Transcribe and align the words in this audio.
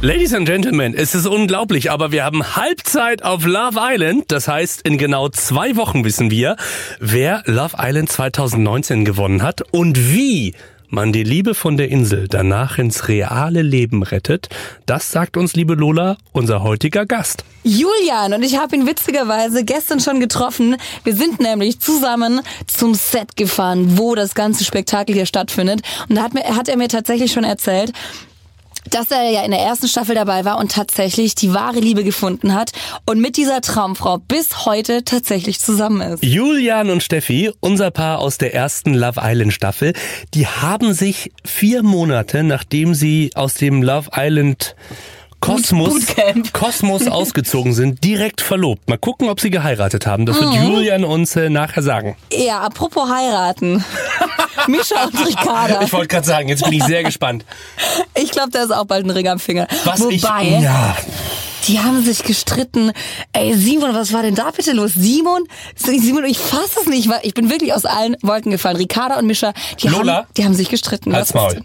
Ladies 0.00 0.32
and 0.32 0.46
Gentlemen, 0.46 0.94
es 0.94 1.16
ist 1.16 1.26
unglaublich, 1.26 1.90
aber 1.90 2.12
wir 2.12 2.24
haben 2.24 2.54
Halbzeit 2.54 3.24
auf 3.24 3.44
Love 3.44 3.80
Island. 3.80 4.26
Das 4.28 4.46
heißt, 4.46 4.82
in 4.82 4.96
genau 4.96 5.28
zwei 5.28 5.74
Wochen 5.74 6.04
wissen 6.04 6.30
wir, 6.30 6.54
wer 7.00 7.42
Love 7.46 7.74
Island 7.80 8.08
2019 8.08 9.04
gewonnen 9.04 9.42
hat 9.42 9.62
und 9.72 10.14
wie 10.14 10.54
man 10.88 11.12
die 11.12 11.24
Liebe 11.24 11.54
von 11.54 11.76
der 11.76 11.88
Insel 11.88 12.28
danach 12.28 12.78
ins 12.78 13.08
reale 13.08 13.62
Leben 13.62 14.04
rettet. 14.04 14.48
Das 14.86 15.10
sagt 15.10 15.36
uns, 15.36 15.54
liebe 15.54 15.74
Lola, 15.74 16.16
unser 16.30 16.62
heutiger 16.62 17.04
Gast. 17.04 17.44
Julian 17.64 18.32
und 18.34 18.44
ich 18.44 18.56
habe 18.56 18.76
ihn 18.76 18.86
witzigerweise 18.86 19.64
gestern 19.64 19.98
schon 19.98 20.20
getroffen. 20.20 20.76
Wir 21.02 21.16
sind 21.16 21.40
nämlich 21.40 21.80
zusammen 21.80 22.40
zum 22.68 22.94
Set 22.94 23.36
gefahren, 23.36 23.98
wo 23.98 24.14
das 24.14 24.36
ganze 24.36 24.64
Spektakel 24.64 25.16
hier 25.16 25.26
stattfindet. 25.26 25.82
Und 26.08 26.14
da 26.14 26.22
hat, 26.22 26.34
mir, 26.34 26.44
hat 26.56 26.68
er 26.68 26.76
mir 26.76 26.88
tatsächlich 26.88 27.32
schon 27.32 27.44
erzählt, 27.44 27.92
dass 28.90 29.10
er 29.10 29.30
ja 29.30 29.42
in 29.42 29.50
der 29.50 29.60
ersten 29.60 29.88
Staffel 29.88 30.14
dabei 30.14 30.44
war 30.44 30.58
und 30.58 30.72
tatsächlich 30.72 31.34
die 31.34 31.54
wahre 31.54 31.80
Liebe 31.80 32.04
gefunden 32.04 32.54
hat 32.54 32.72
und 33.06 33.20
mit 33.20 33.36
dieser 33.36 33.60
Traumfrau 33.60 34.18
bis 34.18 34.66
heute 34.66 35.04
tatsächlich 35.04 35.60
zusammen 35.60 36.00
ist. 36.00 36.24
Julian 36.24 36.90
und 36.90 37.02
Steffi, 37.02 37.50
unser 37.60 37.90
Paar 37.90 38.18
aus 38.18 38.38
der 38.38 38.54
ersten 38.54 38.94
Love 38.94 39.20
Island 39.22 39.52
Staffel, 39.52 39.92
die 40.34 40.46
haben 40.46 40.92
sich 40.92 41.32
vier 41.44 41.82
Monate, 41.82 42.42
nachdem 42.42 42.94
sie 42.94 43.30
aus 43.34 43.54
dem 43.54 43.82
Love 43.82 44.10
Island 44.14 44.74
Kosmos, 45.40 46.06
Bootcamp. 46.06 46.52
Kosmos 46.52 47.06
ausgezogen 47.06 47.72
sind, 47.72 48.02
direkt 48.02 48.40
verlobt. 48.40 48.88
Mal 48.88 48.98
gucken, 48.98 49.28
ob 49.28 49.40
sie 49.40 49.50
geheiratet 49.50 50.06
haben. 50.06 50.26
Das 50.26 50.40
wird 50.40 50.54
Julian 50.54 51.04
uns 51.04 51.36
äh, 51.36 51.48
nachher 51.48 51.82
sagen. 51.82 52.16
Ja, 52.32 52.60
apropos 52.60 53.08
heiraten. 53.08 53.84
Mischa 54.66 55.04
und 55.04 55.26
Ricarda. 55.26 55.82
Ich 55.82 55.92
wollte 55.92 56.08
gerade 56.08 56.26
sagen, 56.26 56.48
jetzt 56.48 56.64
bin 56.64 56.72
ich 56.72 56.84
sehr 56.84 57.04
gespannt. 57.04 57.44
Ich 58.14 58.30
glaube, 58.30 58.50
da 58.50 58.62
ist 58.62 58.72
auch 58.72 58.84
bald 58.84 59.06
ein 59.06 59.10
Ring 59.10 59.28
am 59.28 59.38
Finger. 59.38 59.68
Was 59.84 60.00
Wobei, 60.00 60.10
ich, 60.14 60.22
ja, 60.22 60.96
die 61.68 61.80
haben 61.80 62.02
sich 62.02 62.24
gestritten. 62.24 62.92
Ey, 63.32 63.54
Simon, 63.54 63.94
was 63.94 64.12
war 64.12 64.22
denn 64.22 64.34
da 64.34 64.50
bitte 64.50 64.72
los? 64.72 64.92
Simon? 64.94 65.44
Simon, 65.76 66.24
ich 66.24 66.38
fass 66.38 66.76
es 66.80 66.86
nicht. 66.86 67.08
Ich 67.22 67.34
bin 67.34 67.50
wirklich 67.50 67.74
aus 67.74 67.84
allen 67.84 68.16
Wolken 68.22 68.50
gefallen. 68.50 68.76
Ricarda 68.76 69.18
und 69.18 69.26
Mischa, 69.26 69.52
die, 69.80 69.88
Lola? 69.88 70.16
haben, 70.16 70.26
die 70.36 70.44
haben 70.44 70.54
sich 70.54 70.68
gestritten. 70.68 71.14
Halt's 71.14 71.34
Maul. 71.34 71.62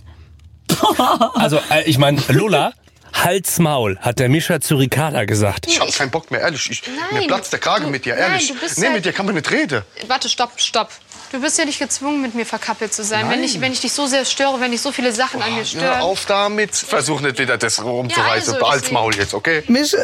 Also, 1.35 1.57
äh, 1.69 1.83
ich 1.85 1.97
meine, 1.97 2.21
Lola, 2.29 2.73
Hals 3.13 3.59
Maul, 3.59 3.97
hat 3.99 4.19
der 4.19 4.27
Mischa 4.27 4.59
zu 4.59 4.75
Ricarda 4.75 5.25
gesagt. 5.25 5.67
Ich 5.67 5.79
hab 5.79 5.91
keinen 5.93 6.11
Bock 6.11 6.31
mehr, 6.31 6.41
ehrlich. 6.41 6.69
Ich, 6.71 6.83
Nein, 6.87 7.21
mir 7.21 7.27
platzt 7.27 7.53
der 7.53 7.59
Kragen 7.59 7.85
du- 7.85 7.89
mit 7.91 8.05
dir, 8.05 8.15
nein, 8.15 8.31
ehrlich. 8.33 8.47
du 8.49 8.55
bist 8.59 8.79
nee, 8.79 8.85
ja- 8.87 8.91
mit 8.91 9.05
dir 9.05 9.13
kann 9.13 9.25
man 9.25 9.35
nicht 9.35 9.49
reden. 9.51 9.83
Warte, 10.07 10.27
stopp, 10.29 10.51
stopp. 10.59 10.89
Du 11.33 11.41
bist 11.41 11.57
ja 11.57 11.65
nicht 11.65 11.79
gezwungen, 11.79 12.21
mit 12.21 12.35
mir 12.35 12.45
verkappelt 12.45 12.93
zu 12.93 13.03
sein. 13.03 13.27
Wenn 13.27 13.43
ich, 13.43 13.59
wenn 13.59 13.73
ich 13.73 13.81
dich 13.81 13.91
so 13.91 14.05
sehr 14.05 14.23
störe, 14.23 14.61
wenn 14.61 14.69
dich 14.69 14.81
so 14.81 14.91
viele 14.91 15.11
Sachen 15.11 15.41
an 15.41 15.55
mir 15.55 15.65
stören. 15.65 15.95
Hör 15.97 16.03
auf 16.03 16.25
damit. 16.27 16.75
Versuch 16.75 17.21
nicht 17.21 17.39
wieder 17.39 17.57
das 17.57 17.83
rumzureißen. 17.83 18.53
Ja, 18.59 18.67
also, 18.67 18.93
Maul 18.93 19.15
jetzt, 19.15 19.33
okay? 19.33 19.63
Mischa. 19.67 19.97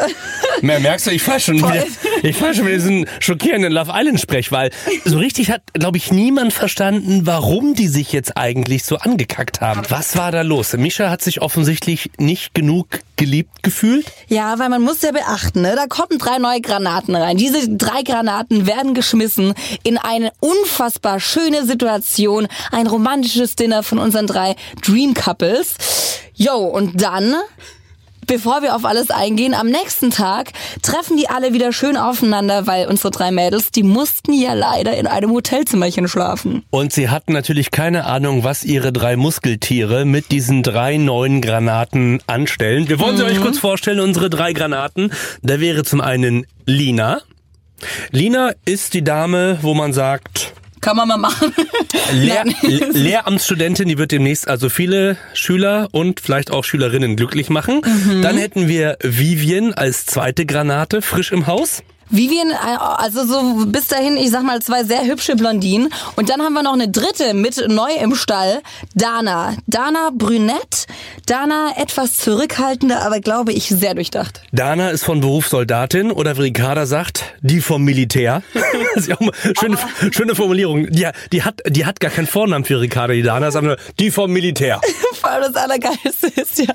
Mer- 0.62 0.80
Merkst 0.80 1.06
du, 1.06 1.12
ich 1.12 1.22
fahr 1.22 1.40
schon 1.40 1.58
wieder, 1.58 1.86
ich 2.24 2.36
fahr 2.36 2.56
schon 2.56 2.66
wieder 2.66 2.78
diesen 2.78 3.06
schockierenden 3.20 3.72
Love 3.72 3.92
Island 3.94 4.20
Sprech, 4.20 4.52
weil 4.52 4.72
so 5.06 5.20
richtig 5.20 5.52
hat, 5.52 5.62
glaube 5.74 5.98
ich, 5.98 6.12
niemand 6.12 6.52
verstanden, 6.52 7.28
warum 7.28 7.76
die 7.76 7.90
sich 7.90 8.12
jetzt 8.12 8.36
eigentlich 8.36 8.84
so 8.84 8.98
angekackt 8.98 9.62
haben. 9.62 9.84
Was 9.90 10.18
war 10.18 10.32
da 10.32 10.42
los? 10.42 10.74
Mischa 10.74 11.12
hat 11.12 11.22
sich 11.22 11.44
offensichtlich 11.44 12.10
nicht 12.18 12.56
genug 12.56 12.88
geliebt 13.20 13.64
gefühlt. 13.64 14.06
Ja, 14.30 14.58
weil 14.60 14.70
man 14.70 14.82
muss 14.82 15.02
ja 15.02 15.12
beachten, 15.12 15.62
ne? 15.62 15.76
da 15.76 15.88
kommen 15.88 16.18
drei 16.18 16.40
neue 16.40 16.62
Granaten 16.62 17.16
rein. 17.16 17.38
Diese 17.38 17.70
drei 17.70 18.02
Granaten 18.02 18.66
werden 18.66 18.94
geschmissen 18.94 19.54
in 19.84 19.98
eine 19.98 20.32
unfassbar 20.40 21.20
schöne 21.20 21.66
Situation, 21.66 22.48
ein 22.72 22.88
romantisches 22.88 23.58
Dinner 23.58 23.84
von 23.84 24.00
unseren 24.00 24.26
drei 24.26 24.56
Dream 24.82 25.14
Couples. 25.14 25.76
Yo, 26.34 26.56
und 26.56 27.02
dann 27.02 27.36
Bevor 28.30 28.62
wir 28.62 28.76
auf 28.76 28.86
alles 28.86 29.10
eingehen, 29.10 29.56
am 29.56 29.72
nächsten 29.72 30.12
Tag 30.12 30.52
treffen 30.84 31.18
die 31.18 31.28
alle 31.28 31.52
wieder 31.52 31.74
schön 31.74 31.98
aufeinander, 31.98 32.68
weil 32.68 32.86
unsere 32.86 33.10
drei 33.10 33.32
Mädels, 33.32 33.72
die 33.72 33.82
mussten 33.82 34.34
ja 34.34 34.54
leider 34.54 34.96
in 34.96 35.08
einem 35.08 35.32
Hotelzimmerchen 35.32 36.08
schlafen. 36.08 36.64
Und 36.70 36.94
sie 36.94 37.10
hatten 37.10 37.34
natürlich 37.34 37.72
keine 37.72 38.06
Ahnung, 38.06 38.44
was 38.44 38.64
ihre 38.64 38.94
drei 38.94 39.16
Muskeltiere 39.16 40.06
mit 40.06 40.30
diesen 40.30 40.62
drei 40.62 40.98
neuen 40.98 41.42
Granaten 41.42 42.22
anstellen. 42.28 42.88
Wir 42.88 43.00
wollen 43.00 43.18
sie 43.18 43.24
euch 43.24 43.42
kurz 43.42 43.58
vorstellen, 43.58 44.00
unsere 44.00 44.30
drei 44.30 44.54
Granaten. 44.54 45.12
Da 45.42 45.60
wäre 45.60 45.84
zum 45.84 46.00
einen 46.00 46.46
Lina. 46.68 47.24
Lina 48.12 48.52
ist 48.64 48.94
die 48.94 49.04
Dame, 49.04 49.58
wo 49.64 49.74
man 49.74 49.92
sagt, 49.92 50.54
Kann 50.82 50.98
man 50.98 51.08
mal 51.08 51.18
machen. 51.18 51.54
Lehr 52.14 52.44
Lehramtsstudentin, 52.92 53.88
die 53.88 53.98
wird 53.98 54.12
demnächst 54.12 54.48
also 54.48 54.70
viele 54.70 55.18
Schüler 55.34 55.88
und 55.92 56.20
vielleicht 56.20 56.52
auch 56.52 56.64
Schülerinnen 56.64 57.16
glücklich 57.16 57.50
machen. 57.50 57.82
Dann 58.22 58.38
hätten 58.38 58.68
wir 58.68 58.98
Vivian 59.02 59.74
als 59.74 60.06
zweite 60.06 60.46
Granate 60.46 61.02
frisch 61.02 61.32
im 61.32 61.48
Haus. 61.48 61.84
Vivian, 62.10 62.50
äh, 62.50 62.56
also 62.80 63.26
so 63.26 63.66
bis 63.68 63.88
dahin, 63.88 64.18
ich 64.18 64.32
sag 64.32 64.44
mal, 64.44 64.62
zwei 64.62 64.84
sehr 64.84 65.06
hübsche 65.06 65.36
Blondinen. 65.36 65.94
Und 66.16 66.30
dann 66.30 66.42
haben 66.42 66.54
wir 66.54 66.64
noch 66.64 66.74
eine 66.74 66.90
dritte 66.90 67.34
mit 67.34 67.64
neu 67.68 67.92
im 68.02 68.16
Stall, 68.16 68.62
Dana. 68.96 69.56
Dana 69.68 70.10
brünett, 70.12 70.88
Dana 71.30 71.74
etwas 71.78 72.18
zurückhaltender, 72.18 73.06
aber 73.06 73.20
glaube 73.20 73.54
ich 73.54 73.68
sehr 73.68 73.94
durchdacht. 73.94 74.42
Dana 74.52 74.90
ist 74.90 75.04
von 75.04 75.22
Beruf 75.22 75.48
Soldatin 75.48 76.12
oder 76.12 76.36
wie 76.38 76.42
Ricarda 76.42 76.88
sagt, 76.88 77.24
die 77.42 77.62
vom 77.62 77.84
Militär. 77.84 78.42
Schöne, 79.60 79.78
schöne 80.12 80.34
Formulierung. 80.34 80.88
Die, 80.90 81.08
die, 81.32 81.44
hat, 81.44 81.62
die 81.68 81.86
hat 81.86 82.00
gar 82.00 82.10
keinen 82.10 82.26
Vornamen 82.26 82.66
für 82.66 82.82
Ricarda, 82.82 83.14
die 83.14 83.22
Dana, 83.22 83.52
sondern 83.52 83.78
die 84.00 84.10
vom 84.10 84.32
Militär. 84.32 84.82
Vor 85.22 85.30
allem 85.30 85.54
das 85.54 85.62
Allergeilste 85.62 86.28
ist 86.30 86.58
ja, 86.58 86.74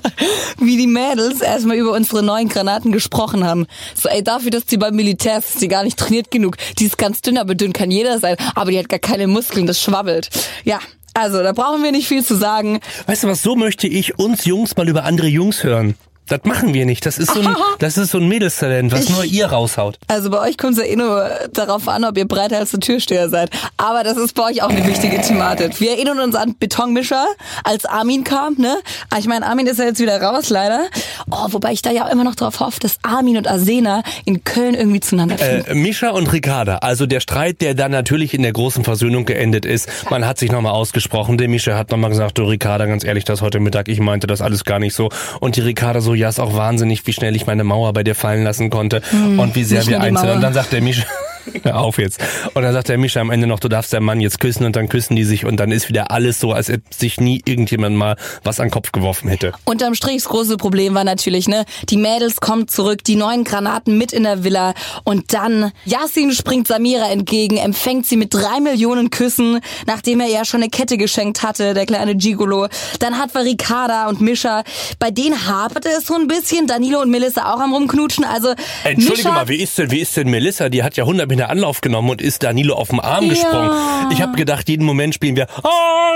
wie 0.57 0.77
die 0.77 0.87
Mädels 0.87 1.41
erstmal 1.41 1.75
über 1.75 1.91
unsere 1.91 2.23
neuen 2.23 2.47
Granaten 2.47 2.93
gesprochen 2.93 3.43
haben. 3.43 3.67
So, 3.93 4.07
ey, 4.07 4.23
dafür, 4.23 4.51
dass 4.51 4.65
die 4.65 4.77
beim 4.77 4.95
Militär 4.95 5.39
ist, 5.39 5.55
ist 5.55 5.61
die 5.61 5.67
gar 5.67 5.83
nicht 5.83 5.99
trainiert 5.99 6.31
genug. 6.31 6.55
Die 6.79 6.85
ist 6.85 6.97
ganz 6.97 7.21
dünn, 7.21 7.37
aber 7.37 7.55
dünn 7.55 7.73
kann 7.73 7.91
jeder 7.91 8.19
sein. 8.19 8.37
Aber 8.55 8.71
die 8.71 8.79
hat 8.79 8.87
gar 8.87 8.99
keine 8.99 9.27
Muskeln, 9.27 9.65
das 9.65 9.81
schwabbelt. 9.81 10.29
Ja, 10.63 10.79
also, 11.15 11.41
da 11.41 11.53
brauchen 11.53 11.81
wir 11.81 11.91
nicht 11.91 12.07
viel 12.07 12.23
zu 12.23 12.35
sagen. 12.35 12.81
Weißt 13.07 13.23
du 13.23 13.27
was, 13.27 13.41
so 13.41 13.55
möchte 13.55 13.87
ich 13.87 14.19
uns 14.19 14.45
Jungs 14.45 14.75
mal 14.75 14.87
über 14.89 15.05
andere 15.05 15.27
Jungs 15.27 15.63
hören. 15.63 15.95
Das 16.27 16.41
machen 16.43 16.73
wir 16.73 16.85
nicht. 16.85 17.05
Das 17.05 17.17
ist 17.17 17.33
so 17.33 17.41
ein, 17.41 17.55
das 17.79 17.97
ist 17.97 18.11
so 18.11 18.17
ein 18.17 18.27
Mädelstalent, 18.27 18.91
was 18.91 19.09
nur 19.09 19.23
ihr 19.23 19.47
raushaut. 19.47 19.97
Also 20.07 20.29
bei 20.29 20.39
euch 20.39 20.57
kommt 20.57 20.77
es 20.77 20.83
ja 20.83 20.85
eh 20.91 20.95
nur 20.95 21.29
darauf 21.53 21.87
an, 21.87 22.03
ob 22.03 22.17
ihr 22.17 22.27
breiter 22.27 22.57
als 22.57 22.71
der 22.71 22.79
Türsteher 22.79 23.29
seid. 23.29 23.49
Aber 23.77 24.03
das 24.03 24.17
ist 24.17 24.33
bei 24.33 24.43
euch 24.43 24.63
auch 24.63 24.69
eine 24.69 24.85
wichtige 24.87 25.21
Thematik. 25.21 25.79
Wir 25.79 25.91
erinnern 25.91 26.19
uns 26.19 26.35
an 26.35 26.55
Betonmischer, 26.59 27.25
als 27.63 27.85
Armin 27.85 28.23
kam, 28.23 28.55
ne? 28.57 28.77
Ah, 29.11 29.17
Ich 29.19 29.27
meine, 29.27 29.45
Armin 29.45 29.67
ist 29.67 29.77
ja 29.79 29.85
jetzt 29.85 29.99
wieder 29.99 30.19
raus, 30.21 30.49
leider. 30.49 30.85
Oh, 31.29 31.47
wobei 31.49 31.71
ich 31.73 31.81
da 31.81 31.91
ja 31.91 32.05
auch 32.07 32.11
immer 32.11 32.23
noch 32.23 32.35
drauf 32.35 32.59
hoffe, 32.59 32.79
dass 32.79 32.97
Armin 33.03 33.37
und 33.37 33.47
Arsena 33.47 34.01
in 34.25 34.43
Köln 34.43 34.73
irgendwie 34.73 34.99
zueinander 35.01 35.37
finden. 35.37 35.69
Äh, 35.69 35.75
Mischa 35.75 36.09
und 36.09 36.31
Ricarda, 36.33 36.77
also 36.77 37.05
der 37.05 37.19
Streit, 37.19 37.61
der 37.61 37.75
dann 37.75 37.91
natürlich 37.91 38.33
in 38.33 38.41
der 38.41 38.53
großen 38.53 38.83
Versöhnung 38.83 39.25
geendet 39.25 39.65
ist. 39.65 39.87
Man 40.09 40.25
hat 40.25 40.39
sich 40.39 40.51
nochmal 40.51 40.71
ausgesprochen. 40.73 41.37
Der 41.37 41.47
Mischa 41.49 41.77
hat 41.77 41.91
nochmal 41.91 42.09
gesagt, 42.09 42.37
du 42.37 42.45
Ricarda, 42.45 42.85
ganz 42.87 43.03
ehrlich, 43.03 43.25
das 43.25 43.41
heute 43.41 43.59
Mittag, 43.59 43.87
ich 43.89 43.99
meinte 43.99 44.25
das 44.27 44.41
alles 44.41 44.63
gar 44.63 44.79
nicht 44.79 44.95
so. 44.95 45.09
Und 45.39 45.55
die 45.55 45.61
Ricarda 45.61 46.01
so, 46.01 46.14
ja, 46.15 46.29
ist 46.29 46.39
auch 46.39 46.55
wahnsinnig, 46.55 47.05
wie 47.07 47.13
schnell 47.13 47.35
ich 47.35 47.45
meine 47.45 47.63
Mauer 47.63 47.93
bei 47.93 48.03
dir 48.03 48.15
fallen 48.15 48.43
lassen 48.43 48.69
konnte 48.69 49.01
und 49.37 49.55
wie 49.55 49.63
sehr 49.63 49.85
wir 49.87 50.01
eins 50.01 50.19
sind. 50.19 50.27
Mauer. 50.27 50.35
Und 50.35 50.41
dann 50.41 50.53
sagt 50.53 50.73
der 50.73 50.81
Mischa, 50.81 51.05
Hör 51.63 51.79
auf 51.79 51.97
jetzt. 51.97 52.19
Und 52.53 52.61
dann 52.61 52.73
sagt 52.73 52.89
der 52.89 52.97
Mischa 52.97 53.21
am 53.21 53.29
Ende 53.29 53.47
noch, 53.47 53.59
du 53.59 53.69
darfst 53.69 53.93
deinen 53.93 54.03
Mann 54.03 54.19
jetzt 54.19 54.39
küssen 54.39 54.65
und 54.65 54.75
dann 54.75 54.89
küssen 54.89 55.15
die 55.15 55.23
sich 55.23 55.45
und 55.45 55.57
dann 55.57 55.71
ist 55.71 55.89
wieder 55.89 56.11
alles 56.11 56.39
so, 56.39 56.51
als 56.51 56.69
ob 56.69 56.81
sich 56.93 57.19
nie 57.19 57.41
irgendjemand 57.45 57.95
mal 57.95 58.17
was 58.43 58.59
an 58.59 58.67
den 58.67 58.71
Kopf 58.71 58.91
geworfen 58.91 59.29
hätte. 59.29 59.53
Unterm 59.65 59.95
Strich 59.95 60.25
das 60.25 60.31
große 60.31 60.57
Problem 60.57 60.95
war 60.95 61.03
natürlich, 61.03 61.47
ne, 61.47 61.65
die 61.87 61.97
Mädels 61.97 62.37
kommen 62.37 62.67
zurück, 62.67 63.03
die 63.03 63.15
neuen 63.15 63.43
Granaten 63.43 63.95
mit 63.95 64.11
in 64.11 64.23
der 64.23 64.43
Villa 64.43 64.73
und 65.03 65.33
dann 65.33 65.71
Yasin 65.85 66.31
springt 66.31 66.67
Samira 66.67 67.11
entgegen, 67.11 67.57
empfängt 67.57 68.07
sie 68.07 68.17
mit 68.17 68.33
drei 68.33 68.59
Millionen 68.59 69.11
Küssen, 69.11 69.59
nachdem 69.85 70.19
er 70.19 70.27
ja 70.27 70.45
schon 70.45 70.63
eine 70.63 70.71
Kette 70.71 70.97
geschenkt 70.97 71.43
hatte, 71.43 71.75
der 71.75 71.85
kleine 71.85 72.15
Gigolo. 72.15 72.69
Dann 72.99 73.19
hat 73.19 73.35
wir 73.35 73.41
Ricarda 73.41 74.07
und 74.07 74.19
Mischa, 74.19 74.63
bei 74.97 75.11
denen 75.11 75.47
haperte 75.47 75.89
es 75.89 76.07
so 76.07 76.15
ein 76.15 76.25
bisschen, 76.27 76.65
Danilo 76.65 77.01
und 77.01 77.11
Melissa 77.11 77.53
auch 77.53 77.59
am 77.59 77.75
rumknutschen, 77.75 78.23
also 78.23 78.55
Entschuldige 78.83 79.27
Mischa, 79.27 79.31
mal, 79.31 79.47
wie 79.47 79.61
ist 79.61 79.77
denn, 79.77 79.91
wie 79.91 79.99
ist 79.99 80.17
denn 80.17 80.27
Melissa? 80.31 80.69
Die 80.69 80.81
hat 80.81 80.97
ja 80.97 81.03
100 81.03 81.29
Meter 81.35 81.49
Anlauf 81.49 81.81
genommen 81.81 82.09
und 82.09 82.21
ist 82.21 82.43
Danilo 82.43 82.75
auf 82.75 82.89
den 82.89 82.99
Arm 82.99 83.29
gesprungen. 83.29 83.71
Ich 84.11 84.21
habe 84.21 84.35
gedacht, 84.35 84.67
jeden 84.69 84.85
Moment 84.85 85.13
spielen 85.13 85.35
wir 85.35 85.47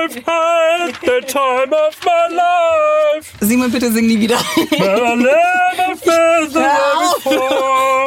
I've 0.02 0.16
had 0.26 0.94
the 1.02 1.22
time 1.28 1.74
of 1.74 1.96
my 2.06 2.36
life. 2.36 3.34
Simon, 3.42 3.72
bitte 3.72 3.92
sing 3.92 4.08
nie 4.08 4.20
wieder. 4.20 4.38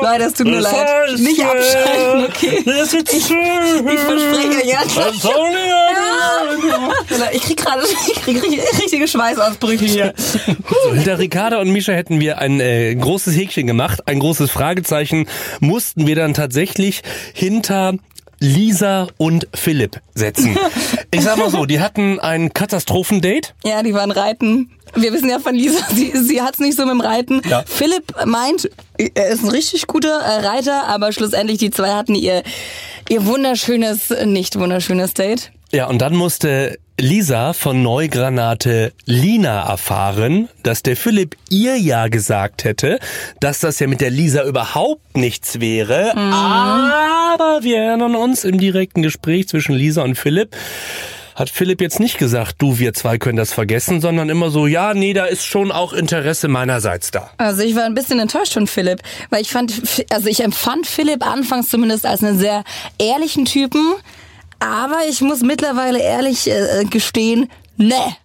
Leute, 0.03 0.25
es 0.25 0.35
tut 0.35 0.47
mir 0.47 0.61
leid. 0.61 1.19
Nicht 1.19 1.41
abschalten, 1.43 2.25
okay? 2.25 2.63
Ich- 2.65 2.95
ich 3.93 4.01
verspreche 4.01 4.67
jetzt. 4.67 4.97
It's 4.99 5.25
only 5.25 5.71
a- 5.71 7.31
Ich 7.33 7.43
krieg 7.43 7.57
gerade 7.57 7.83
ich 7.85 8.23
krieg 8.23 8.43
richtig- 8.43 8.61
richtige 8.83 9.09
Schweißausbrüche 9.09 9.85
hier. 9.85 10.15
So, 10.85 10.95
hinter 10.95 11.19
Ricarda 11.19 11.61
und 11.61 11.71
Mischa 11.71 11.93
hätten 11.93 12.21
wir 12.21 12.39
ein 12.39 12.61
äh, 12.61 12.95
großes 12.95 13.35
Häkchen 13.37 13.67
gemacht, 13.67 14.07
ein 14.07 14.19
großes 14.19 14.51
Fragezeichen 14.51 15.29
mussten 15.61 16.07
wir 16.07 16.17
dann 16.17 16.35
tatsächlich 16.35 17.03
hinter 17.35 17.95
Lisa 18.43 19.07
und 19.19 19.47
Philipp 19.55 20.01
setzen. 20.15 20.59
Ich 21.15 21.23
sag 21.25 21.37
mal 21.37 21.51
so, 21.51 21.67
die 21.67 21.79
hatten 21.79 22.19
ein 22.21 22.55
Katastrophendate. 22.55 23.51
Ja, 23.65 23.83
die 23.83 23.93
waren 23.93 24.11
reiten. 24.11 24.71
Wir 24.95 25.13
wissen 25.13 25.29
ja 25.29 25.39
von 25.41 25.55
Lisa, 25.55 25.85
sie, 25.95 26.11
sie 26.17 26.41
hat's 26.41 26.59
nicht 26.59 26.75
so 26.75 26.85
mit 26.87 26.93
dem 26.93 27.01
Reiten. 27.03 27.43
Ja. 27.47 27.65
Philipp 27.67 28.15
meint, 28.25 28.71
er 28.97 29.29
ist 29.29 29.45
ein 29.45 29.51
richtig 29.51 29.87
guter 29.87 30.21
äh, 30.21 30.47
Reiter, 30.47 30.87
aber 30.87 31.13
schlussendlich 31.13 31.59
die 31.59 31.71
zwei 31.71 31.91
hatten 31.91 32.15
ihr, 32.15 32.43
ihr 33.11 33.27
wunderschönes, 33.27 34.09
nicht 34.25 34.59
wunderschönes 34.59 35.13
Date. 35.13 35.53
Ja, 35.75 35.87
und 35.87 36.03
dann 36.03 36.15
musste 36.15 36.79
Lisa 36.99 37.55
von 37.55 37.83
Neugranate 37.83 38.93
Lina 39.07 39.71
erfahren, 39.71 40.51
dass 40.63 40.83
der 40.83 40.97
Philipp 40.99 41.35
ihr 41.49 41.79
ja 41.79 42.09
gesagt 42.09 42.65
hätte, 42.65 42.99
dass 43.41 43.61
das 43.61 43.79
ja 43.79 43.87
mit 43.87 44.03
der 44.03 44.11
Lisa 44.11 44.45
überhaupt 44.45 45.17
nichts 45.17 45.61
wäre. 45.61 46.15
Aber 46.15 47.61
wir 47.63 47.79
erinnern 47.79 48.17
uns 48.17 48.45
im 48.45 48.59
direkten 48.61 49.01
Gespräch 49.01 49.49
zwischen 49.49 49.75
Lisa 49.75 50.03
und 50.03 50.17
Philipp. 50.17 50.55
Hat 51.35 51.49
Philipp 51.49 51.81
jetzt 51.81 52.01
nicht 52.01 52.19
gesagt, 52.19 52.57
du, 52.59 52.79
wir 52.79 52.93
zwei 52.93 53.17
können 53.17 53.39
das 53.39 53.55
vergessen, 53.55 54.03
sondern 54.03 54.29
immer 54.29 54.51
so, 54.51 54.67
ja, 54.67 54.93
nee, 54.93 55.15
da 55.15 55.25
ist 55.25 55.47
schon 55.47 55.73
auch 55.73 55.95
Interesse 55.95 56.49
meinerseits 56.49 57.11
da. 57.11 57.31
Also 57.39 57.63
ich 57.63 57.75
war 57.75 57.85
ein 57.85 57.95
bisschen 57.95 58.21
enttäuscht 58.21 58.53
von 58.53 58.67
Philipp, 58.67 59.01
weil 59.31 59.41
ich 59.41 59.51
fand, 59.51 59.73
also 60.11 60.29
ich 60.29 60.45
empfand 60.45 60.87
Philipp 60.87 61.27
anfangs 61.27 61.71
zumindest 61.71 62.05
als 62.05 62.23
einen 62.23 62.39
sehr 62.39 62.63
ehrlichen 62.99 63.47
Typen, 63.47 63.95
aber 64.63 65.01
ich 65.09 65.21
muss 65.21 65.41
mittlerweile 65.41 66.01
ehrlich 66.01 66.49
äh, 66.49 66.85
gestehen, 66.89 67.51
ne, 67.77 68.17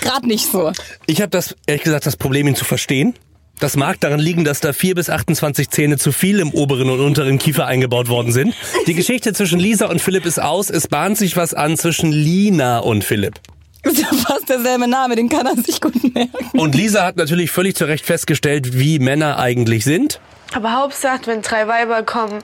gerade 0.00 0.26
nicht 0.26 0.50
so. 0.50 0.72
Ich 1.06 1.20
habe 1.20 1.30
das, 1.30 1.56
ehrlich 1.66 1.82
gesagt, 1.82 2.06
das 2.06 2.16
Problem, 2.16 2.46
ihn 2.46 2.54
zu 2.54 2.64
verstehen. 2.64 3.14
Das 3.58 3.76
mag 3.76 4.00
daran 4.00 4.18
liegen, 4.18 4.44
dass 4.44 4.60
da 4.60 4.72
4 4.72 4.96
bis 4.96 5.08
28 5.08 5.70
Zähne 5.70 5.96
zu 5.96 6.10
viel 6.10 6.40
im 6.40 6.52
oberen 6.52 6.90
und 6.90 7.00
unteren 7.00 7.38
Kiefer 7.38 7.66
eingebaut 7.66 8.08
worden 8.08 8.32
sind. 8.32 8.54
Die 8.86 8.94
Geschichte 8.94 9.32
zwischen 9.34 9.60
Lisa 9.60 9.86
und 9.86 10.00
Philipp 10.00 10.26
ist 10.26 10.40
aus. 10.42 10.68
Es 10.68 10.88
bahnt 10.88 11.16
sich 11.16 11.36
was 11.36 11.54
an 11.54 11.76
zwischen 11.76 12.10
Lina 12.10 12.80
und 12.80 13.04
Philipp. 13.04 13.40
Ist 13.84 13.98
ja 13.98 14.08
fast 14.08 14.48
derselbe 14.48 14.88
Name, 14.88 15.16
den 15.16 15.28
kann 15.28 15.46
er 15.46 15.56
sich 15.56 15.80
gut 15.80 15.94
merken. 16.14 16.58
Und 16.58 16.74
Lisa 16.74 17.04
hat 17.04 17.16
natürlich 17.16 17.50
völlig 17.50 17.76
zu 17.76 17.84
Recht 17.84 18.04
festgestellt, 18.04 18.78
wie 18.78 18.98
Männer 18.98 19.38
eigentlich 19.38 19.84
sind. 19.84 20.20
Aber 20.54 20.72
Hauptsache, 20.72 21.26
wenn 21.26 21.42
drei 21.42 21.66
Weiber 21.68 22.02
kommen, 22.02 22.42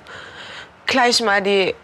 gleich 0.87 1.21
mal 1.21 1.43
die 1.43 1.75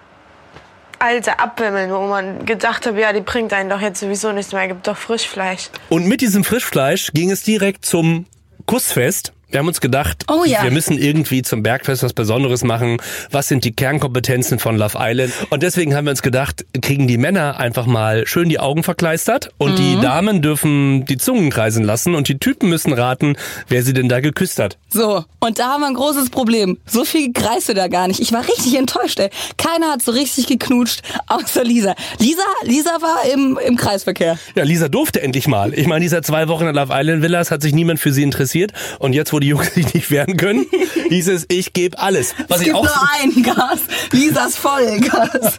alte 1.05 1.39
abwimmeln, 1.39 1.91
wo 1.91 2.07
man 2.07 2.47
gedacht 2.47 2.87
hat, 2.87 2.97
ja, 2.97 3.13
die 3.13 3.21
bringt 3.21 3.53
einen 3.53 3.69
doch 3.69 3.81
jetzt 3.81 4.01
sowieso 4.01 4.33
nichts 4.33 4.53
mehr, 4.53 4.67
gibt 4.69 4.87
doch 4.87 4.97
Frischfleisch. 4.97 5.69
Und 5.91 6.07
mit 6.07 6.23
diesem 6.23 6.45
Frischfleisch 6.45 7.13
ging 7.13 7.31
es 7.31 7.43
direkt 7.43 7.85
zum 7.85 8.27
Kussfest. 8.67 9.33
Wir 9.55 9.61
haben 9.61 9.69
uns 9.69 9.81
gedacht, 9.81 10.25
Oh 10.29 10.43
ja. 10.45 10.65
wir 10.65 10.73
müssen 10.73 10.99
irgendwie 10.99 11.43
zum 11.43 11.63
Bergfest 11.63 12.03
was 12.03 12.13
Besonderes 12.13 12.65
machen. 12.65 12.97
Was 13.31 13.47
sind 13.47 13.65
die 13.65 13.71
Kernkompetenzen 13.71 14.59
von 14.59 14.77
Love 14.77 14.99
Island? 15.01 15.33
Und 15.51 15.63
deswegen 15.63 15.95
haben 15.95 16.07
wir 16.07 16.11
uns 16.11 16.23
gedacht, 16.23 16.67
kriegen 16.83 17.07
die 17.07 17.19
Männer 17.19 17.61
einfach 17.61 17.87
mal 17.87 18.27
schön 18.27 18.49
die 18.49 18.59
Augen 18.59 18.83
verkleistert 18.83 19.51
und 19.59 19.75
Mhm. 19.75 19.77
die 19.77 20.01
Damen 20.01 20.43
dürfen 20.43 21.05
die 21.05 21.19
Zungen 21.19 21.51
kreisen 21.51 21.85
lassen 21.85 22.17
und 22.17 22.27
die 22.27 22.39
Typen 22.41 22.69
müssen 22.69 22.93
raten, 22.93 23.37
wer 23.69 23.85
sie 23.85 23.93
denn 23.93 24.09
da 24.09 24.19
geküsst 24.19 24.59
hat. 24.59 24.77
So, 24.89 25.25
und 25.39 25.61
da 25.61 25.69
haben 25.69 25.83
wir 25.83 25.87
ein 25.87 25.95
großes 25.95 26.31
Problem. 26.31 26.79
So 26.85 27.05
viel 27.05 27.33
kreiste 27.33 27.75
da 27.75 27.87
gar 27.87 28.09
nicht. 28.09 28.19
Ich 28.19 28.33
war 28.33 28.41
richtig 28.45 28.77
enttäuscht, 28.77 29.21
ey. 29.21 29.31
Keiner 29.57 29.93
hat 29.93 30.03
so 30.03 30.11
richtig 30.11 30.49
geknutscht, 30.49 31.03
außer 31.29 31.63
Lisa. 31.63 31.95
Lisa, 32.19 32.43
Lisa 32.65 32.91
war 33.01 33.33
im, 33.33 33.57
im 33.65 33.77
Kreisverkehr. 33.77 34.37
Ja, 34.57 34.65
Lisa 34.65 34.89
durfte 34.89 35.23
endlich 35.23 35.47
mal. 35.47 35.73
Ich 35.75 35.87
meine, 35.87 36.01
dieser 36.01 36.23
zwei 36.23 36.49
Wochen 36.49 36.67
in 36.67 36.75
Love 36.75 36.93
Island 36.93 37.23
Villas 37.23 37.53
hat 37.53 37.63
sich 37.63 37.73
niemand 37.73 38.01
für 38.01 38.13
sie 38.13 38.25
interessiert. 38.25 38.73
Und 38.99 39.13
jetzt, 39.13 39.33
wo 39.33 39.39
die 39.45 39.49
Jungs 39.51 39.75
sich 39.75 39.93
nicht 39.93 40.11
wehren 40.11 40.37
können, 40.39 40.65
hieß 41.11 41.29
es, 41.29 41.45
ich 41.49 41.75
gebe 41.75 41.99
alles. 41.99 42.35
Was 42.49 42.61
es 42.61 42.67
ich 42.67 42.73
gibt 42.73 42.79
auch, 42.79 42.85
nur 42.85 43.11
ein 43.21 43.43
Gas. 43.43 43.81
Lisas 44.13 44.57
Vollgas. 44.57 45.59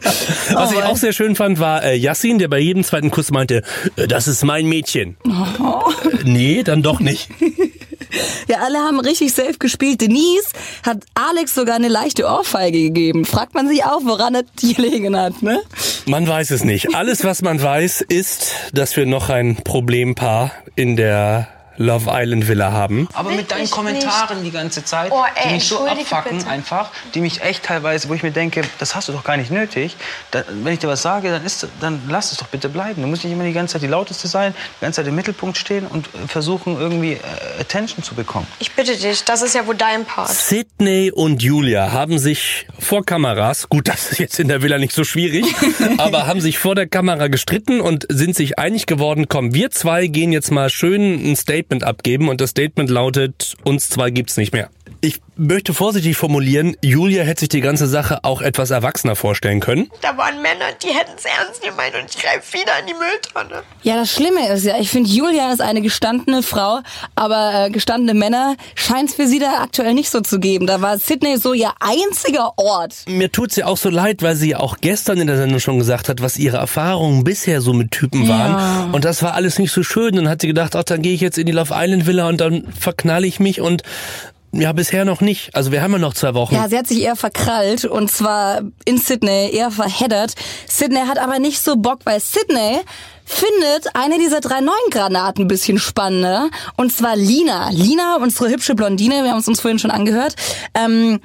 was 0.50 0.70
Oh 0.70 0.72
ich 0.72 0.80
Mann. 0.80 0.88
auch 0.88 0.96
sehr 0.96 1.12
schön 1.12 1.36
fand, 1.36 1.60
war 1.60 1.84
äh, 1.84 1.96
Yassin, 1.96 2.38
der 2.38 2.48
bei 2.48 2.58
jedem 2.58 2.82
zweiten 2.82 3.10
Kuss 3.12 3.30
meinte, 3.30 3.62
äh, 3.96 4.08
das 4.08 4.26
ist 4.26 4.42
mein 4.44 4.66
Mädchen. 4.66 5.16
Oh. 5.24 5.90
Äh, 6.04 6.24
nee, 6.24 6.62
dann 6.64 6.82
doch 6.82 7.00
nicht. 7.00 7.28
Ja, 8.48 8.58
alle 8.64 8.78
haben 8.78 9.00
richtig 9.00 9.34
safe 9.34 9.58
gespielt. 9.58 10.00
Denise 10.00 10.46
hat 10.84 10.98
Alex 11.14 11.54
sogar 11.54 11.74
eine 11.74 11.88
leichte 11.88 12.24
Ohrfeige 12.24 12.78
gegeben. 12.78 13.24
Fragt 13.24 13.54
man 13.54 13.68
sich 13.68 13.84
auch, 13.84 14.00
woran 14.04 14.34
es 14.36 14.44
gelegen 14.58 15.16
hat, 15.18 15.42
ne? 15.42 15.60
Man 16.06 16.26
weiß 16.26 16.52
es 16.52 16.62
nicht. 16.64 16.94
Alles, 16.94 17.24
was 17.24 17.42
man 17.42 17.60
weiß, 17.60 18.02
ist, 18.08 18.52
dass 18.72 18.96
wir 18.96 19.04
noch 19.06 19.28
ein 19.28 19.56
Problempaar 19.56 20.52
in 20.76 20.96
der 20.96 21.48
Love 21.78 22.10
Island 22.12 22.48
Villa 22.48 22.72
haben. 22.72 23.08
Aber 23.12 23.30
mit 23.30 23.50
deinen 23.50 23.70
Kommentaren 23.70 24.42
die 24.44 24.50
ganze 24.50 24.84
Zeit, 24.84 25.10
Oh, 25.12 25.22
ey, 25.34 25.48
die 25.48 25.54
mich 25.54 25.68
so 25.68 25.86
abfacken 25.86 26.38
bitte. 26.38 26.50
einfach, 26.50 26.90
die 27.14 27.20
mich 27.20 27.42
echt 27.42 27.64
teilweise, 27.64 28.08
wo 28.08 28.14
ich 28.14 28.22
mir 28.22 28.30
denke, 28.32 28.62
das 28.78 28.94
hast 28.94 29.08
du 29.08 29.12
doch 29.12 29.24
gar 29.24 29.36
nicht 29.36 29.50
nötig. 29.50 29.96
Da, 30.30 30.44
wenn 30.62 30.72
ich 30.72 30.78
dir 30.78 30.88
was 30.88 31.02
sage, 31.02 31.30
dann, 31.30 31.44
ist, 31.44 31.66
dann 31.80 32.02
lass 32.08 32.32
es 32.32 32.38
doch 32.38 32.46
bitte 32.48 32.68
bleiben. 32.68 33.02
Du 33.02 33.08
musst 33.08 33.24
nicht 33.24 33.32
immer 33.32 33.44
die 33.44 33.52
ganze 33.52 33.74
Zeit 33.74 33.82
die 33.82 33.86
lauteste 33.86 34.28
sein, 34.28 34.54
die 34.80 34.84
ganze 34.84 35.00
Zeit 35.02 35.08
im 35.08 35.14
Mittelpunkt 35.14 35.56
stehen 35.58 35.86
und 35.86 36.06
äh, 36.06 36.26
versuchen 36.28 36.78
irgendwie 36.78 37.12
äh, 37.12 37.60
Attention 37.60 38.02
zu 38.02 38.14
bekommen. 38.14 38.46
Ich 38.58 38.72
bitte 38.72 38.96
dich, 38.96 39.24
das 39.24 39.42
ist 39.42 39.54
ja 39.54 39.66
wohl 39.66 39.76
dein 39.76 40.04
Part. 40.04 40.30
Sydney 40.30 41.10
und 41.14 41.42
Julia 41.42 41.92
haben 41.92 42.18
sich 42.18 42.66
vor 42.78 43.04
Kameras, 43.04 43.68
gut, 43.68 43.88
das 43.88 44.12
ist 44.12 44.18
jetzt 44.18 44.38
in 44.40 44.48
der 44.48 44.62
Villa 44.62 44.78
nicht 44.78 44.92
so 44.92 45.04
schwierig, 45.04 45.44
aber 45.98 46.26
haben 46.26 46.40
sich 46.40 46.58
vor 46.58 46.74
der 46.74 46.86
Kamera 46.86 47.28
gestritten 47.28 47.80
und 47.80 48.06
sind 48.08 48.34
sich 48.36 48.58
einig 48.58 48.86
geworden, 48.86 49.26
komm, 49.28 49.54
wir 49.54 49.70
zwei 49.70 50.06
gehen 50.06 50.32
jetzt 50.32 50.50
mal 50.50 50.70
schön 50.70 51.14
ein 51.30 51.36
Statement 51.36 51.65
abgeben 51.84 52.28
und 52.28 52.40
das 52.40 52.50
Statement 52.50 52.90
lautet, 52.90 53.56
uns 53.64 53.88
zwei 53.88 54.10
gibt's 54.10 54.36
nicht 54.36 54.52
mehr. 54.52 54.70
Ich 55.06 55.20
möchte 55.36 55.72
vorsichtig 55.72 56.16
formulieren, 56.16 56.76
Julia 56.82 57.22
hätte 57.22 57.38
sich 57.38 57.48
die 57.48 57.60
ganze 57.60 57.86
Sache 57.86 58.24
auch 58.24 58.42
etwas 58.42 58.72
erwachsener 58.72 59.14
vorstellen 59.14 59.60
können. 59.60 59.88
Da 60.00 60.16
waren 60.18 60.42
Männer, 60.42 60.64
die 60.82 60.88
hätten 60.88 61.12
es 61.16 61.24
ernst 61.24 61.62
gemeint 61.62 61.94
und 61.94 62.10
ich 62.10 62.20
greife 62.20 62.54
wieder 62.54 62.72
in 62.80 62.86
die 62.88 62.94
Mülltonne. 62.94 63.62
Ja, 63.84 63.94
das 63.94 64.10
Schlimme 64.10 64.48
ist 64.48 64.64
ja, 64.64 64.80
ich 64.80 64.90
finde, 64.90 65.08
Julia 65.08 65.52
ist 65.52 65.60
eine 65.60 65.80
gestandene 65.80 66.42
Frau, 66.42 66.80
aber 67.14 67.66
äh, 67.66 67.70
gestandene 67.70 68.18
Männer 68.18 68.56
scheint 68.74 69.10
es 69.10 69.14
für 69.14 69.28
sie 69.28 69.38
da 69.38 69.62
aktuell 69.62 69.94
nicht 69.94 70.10
so 70.10 70.22
zu 70.22 70.40
geben. 70.40 70.66
Da 70.66 70.80
war 70.80 70.98
Sydney 70.98 71.36
so 71.36 71.52
ihr 71.52 71.70
einziger 71.78 72.58
Ort. 72.58 73.04
Mir 73.06 73.30
tut's 73.30 73.54
ja 73.54 73.66
auch 73.66 73.76
so 73.76 73.90
leid, 73.90 74.24
weil 74.24 74.34
sie 74.34 74.50
ja 74.50 74.58
auch 74.58 74.78
gestern 74.80 75.20
in 75.20 75.28
der 75.28 75.36
Sendung 75.36 75.60
schon 75.60 75.78
gesagt 75.78 76.08
hat, 76.08 76.20
was 76.20 76.36
ihre 76.36 76.56
Erfahrungen 76.56 77.22
bisher 77.22 77.60
so 77.60 77.72
mit 77.72 77.92
Typen 77.92 78.26
waren. 78.26 78.92
Und 78.92 79.04
das 79.04 79.22
war 79.22 79.34
alles 79.34 79.60
nicht 79.60 79.70
so 79.70 79.84
schön. 79.84 80.16
Dann 80.16 80.28
hat 80.28 80.40
sie 80.40 80.48
gedacht, 80.48 80.74
ach, 80.74 80.82
dann 80.82 81.00
gehe 81.00 81.14
ich 81.14 81.20
jetzt 81.20 81.38
in 81.38 81.46
die 81.46 81.52
Love 81.52 81.72
Island 81.76 82.08
Villa 82.08 82.28
und 82.28 82.40
dann 82.40 82.64
verknalle 82.72 83.28
ich 83.28 83.38
mich 83.38 83.60
und 83.60 83.84
ja, 84.60 84.72
bisher 84.72 85.04
noch 85.04 85.20
nicht. 85.20 85.54
Also 85.54 85.72
wir 85.72 85.82
haben 85.82 85.92
ja 85.92 85.98
noch 85.98 86.14
zwei 86.14 86.34
Wochen. 86.34 86.54
Ja, 86.54 86.68
sie 86.68 86.78
hat 86.78 86.86
sich 86.86 87.02
eher 87.02 87.16
verkrallt 87.16 87.84
und 87.84 88.10
zwar 88.10 88.62
in 88.84 88.98
Sydney, 88.98 89.50
eher 89.52 89.70
verheddert. 89.70 90.34
Sydney 90.68 91.00
hat 91.06 91.18
aber 91.18 91.38
nicht 91.38 91.60
so 91.60 91.76
Bock, 91.76 92.00
weil 92.04 92.20
Sydney 92.20 92.80
findet 93.24 93.94
eine 93.94 94.18
dieser 94.18 94.40
drei 94.40 94.60
neuen 94.60 94.90
Granaten 94.90 95.44
ein 95.44 95.48
bisschen 95.48 95.78
spannender. 95.78 96.48
Und 96.76 96.92
zwar 96.92 97.16
Lina. 97.16 97.70
Lina, 97.70 98.16
unsere 98.16 98.50
hübsche 98.50 98.74
Blondine, 98.74 99.24
wir 99.24 99.30
haben 99.30 99.40
es 99.40 99.48
uns 99.48 99.60
vorhin 99.60 99.78
schon 99.78 99.90
angehört. 99.90 100.36
Ähm, 100.74 101.20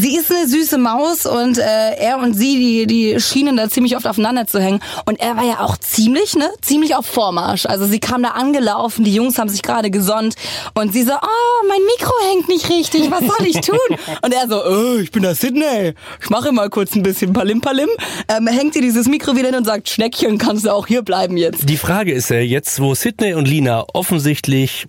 Sie 0.00 0.16
ist 0.16 0.32
eine 0.32 0.48
süße 0.48 0.78
Maus 0.78 1.26
und 1.26 1.58
äh, 1.58 1.94
er 1.98 2.20
und 2.20 2.32
sie, 2.32 2.56
die, 2.56 2.86
die 2.86 3.20
schienen 3.20 3.58
da 3.58 3.68
ziemlich 3.68 3.96
oft 3.96 4.06
aufeinander 4.06 4.46
zu 4.46 4.58
hängen. 4.58 4.80
Und 5.04 5.20
er 5.20 5.36
war 5.36 5.44
ja 5.44 5.60
auch 5.60 5.76
ziemlich, 5.76 6.36
ne, 6.36 6.48
ziemlich 6.62 6.94
auf 6.94 7.04
Vormarsch. 7.04 7.66
Also 7.66 7.84
sie 7.84 8.00
kam 8.00 8.22
da 8.22 8.30
angelaufen, 8.30 9.04
die 9.04 9.14
Jungs 9.14 9.38
haben 9.38 9.50
sich 9.50 9.60
gerade 9.60 9.90
gesonnt 9.90 10.36
und 10.72 10.94
sie 10.94 11.02
so, 11.02 11.12
oh, 11.12 11.66
mein 11.68 11.80
Mikro 11.84 12.14
hängt 12.30 12.48
nicht 12.48 12.70
richtig, 12.70 13.10
was 13.10 13.20
soll 13.20 13.46
ich 13.46 13.60
tun? 13.60 13.76
und 14.22 14.32
er 14.32 14.48
so, 14.48 14.64
oh, 14.64 14.96
ich 15.00 15.10
bin 15.10 15.22
der 15.22 15.34
Sydney, 15.34 15.92
ich 16.22 16.30
mache 16.30 16.50
mal 16.50 16.70
kurz 16.70 16.94
ein 16.94 17.02
bisschen 17.02 17.34
Palim 17.34 17.60
Palim. 17.60 17.90
Ähm, 18.28 18.46
hängt 18.46 18.76
ihr 18.76 18.82
dieses 18.82 19.06
Mikro 19.06 19.36
wieder 19.36 19.48
hin 19.48 19.56
und 19.56 19.66
sagt, 19.66 19.90
Schneckchen, 19.90 20.38
kannst 20.38 20.64
du 20.64 20.70
auch 20.70 20.86
hier 20.86 21.02
bleiben 21.02 21.36
jetzt. 21.36 21.68
Die 21.68 21.76
Frage 21.76 22.12
ist 22.12 22.30
ja 22.30 22.38
jetzt, 22.38 22.80
wo 22.80 22.94
Sydney 22.94 23.34
und 23.34 23.46
Lina 23.46 23.84
offensichtlich 23.92 24.86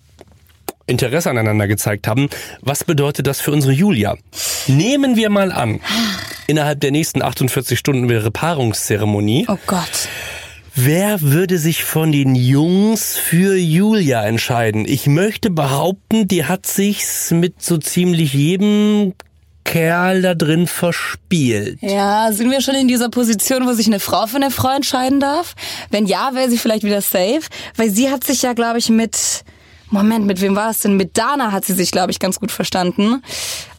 Interesse 0.88 1.30
aneinander 1.30 1.68
gezeigt 1.68 2.08
haben, 2.08 2.30
was 2.62 2.84
bedeutet 2.84 3.28
das 3.28 3.42
für 3.42 3.52
unsere 3.52 3.74
Julia? 3.74 4.18
Nehmen 4.68 5.16
wir 5.16 5.30
mal 5.30 5.52
an, 5.52 5.80
innerhalb 6.48 6.80
der 6.80 6.92
nächsten 6.92 7.22
48 7.22 7.78
Stunden 7.78 8.10
wäre 8.10 8.32
Paarungszeremonie. 8.32 9.46
Oh 9.48 9.58
Gott. 9.68 10.10
Wer 10.74 11.22
würde 11.22 11.58
sich 11.58 11.84
von 11.84 12.14
den 12.14 12.34
Jungs 12.34 13.18
für 13.18 13.58
Julia 13.58 14.24
entscheiden? 14.24 14.86
Ich 14.88 15.06
möchte 15.06 15.50
behaupten, 15.50 16.30
die 16.30 16.46
hat 16.46 16.66
sich's 16.66 17.32
mit 17.32 17.62
so 17.62 17.78
ziemlich 17.78 18.34
jedem 18.34 19.14
Kerl 19.66 20.22
da 20.22 20.34
drin 20.34 20.68
verspielt. 20.68 21.80
Ja, 21.82 22.32
sind 22.32 22.52
wir 22.52 22.62
schon 22.62 22.76
in 22.76 22.88
dieser 22.88 23.10
Position, 23.10 23.68
wo 23.68 23.74
sich 23.74 23.88
eine 23.88 24.00
Frau 24.00 24.28
für 24.28 24.38
eine 24.38 24.50
Frau 24.50 24.74
entscheiden 24.74 25.20
darf? 25.20 25.56
Wenn 25.90 26.06
ja, 26.06 26.32
wäre 26.34 26.50
sie 26.50 26.58
vielleicht 26.58 26.84
wieder 26.84 27.02
safe, 27.02 27.42
weil 27.76 27.90
sie 27.90 28.10
hat 28.10 28.24
sich 28.24 28.42
ja, 28.42 28.54
glaube 28.54 28.80
ich, 28.80 28.90
mit 28.90 29.44
Moment, 29.92 30.26
mit 30.26 30.42
wem 30.42 30.56
war 30.56 30.72
es 30.72 30.80
denn? 30.80 30.96
Mit 30.98 31.18
Dana 31.18 31.52
hat 31.52 31.66
sie 31.66 31.74
sich, 31.74 31.92
glaube 31.92 32.12
ich, 32.12 32.20
ganz 32.20 32.40
gut 32.40 32.52
verstanden. 32.52 33.22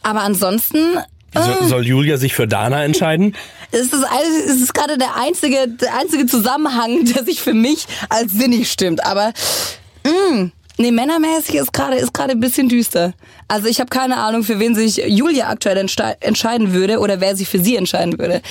Aber 0.03 0.21
ansonsten 0.21 0.97
So, 1.35 1.67
soll 1.67 1.85
Julia 1.85 2.17
sich 2.17 2.33
für 2.35 2.47
Dana 2.47 2.83
entscheiden? 2.83 3.35
ist 3.71 3.93
es, 3.93 4.03
alles- 4.03 4.45
es 4.47 4.61
ist 4.61 4.73
gerade 4.73 4.97
der 4.97 5.15
einzige, 5.15 5.67
der 5.67 5.97
einzige 5.97 6.25
Zusammenhang, 6.27 7.03
der 7.05 7.23
sich 7.25 7.41
für 7.41 7.53
mich 7.55 7.85
als 8.09 8.31
sinnig 8.31 8.71
stimmt. 8.71 9.03
Aber 9.05 9.33
mh, 10.05 10.51
nee, 10.77 10.91
männermäßig 10.91 11.55
ist 11.55 11.73
gerade 11.73 11.95
ist 11.97 12.13
gerade 12.13 12.31
ein 12.33 12.39
bisschen 12.39 12.69
düster. 12.69 13.13
Also 13.47 13.67
ich 13.67 13.79
habe 13.79 13.89
keine 13.89 14.17
Ahnung, 14.17 14.43
für 14.43 14.59
wen 14.59 14.75
sich 14.75 14.97
Julia 15.07 15.49
aktuell 15.49 15.77
entscheiden 15.77 16.73
würde 16.73 16.99
oder 16.99 17.19
wer 17.19 17.35
sich 17.35 17.49
für 17.49 17.59
sie 17.59 17.75
entscheiden 17.75 18.19
würde. 18.19 18.41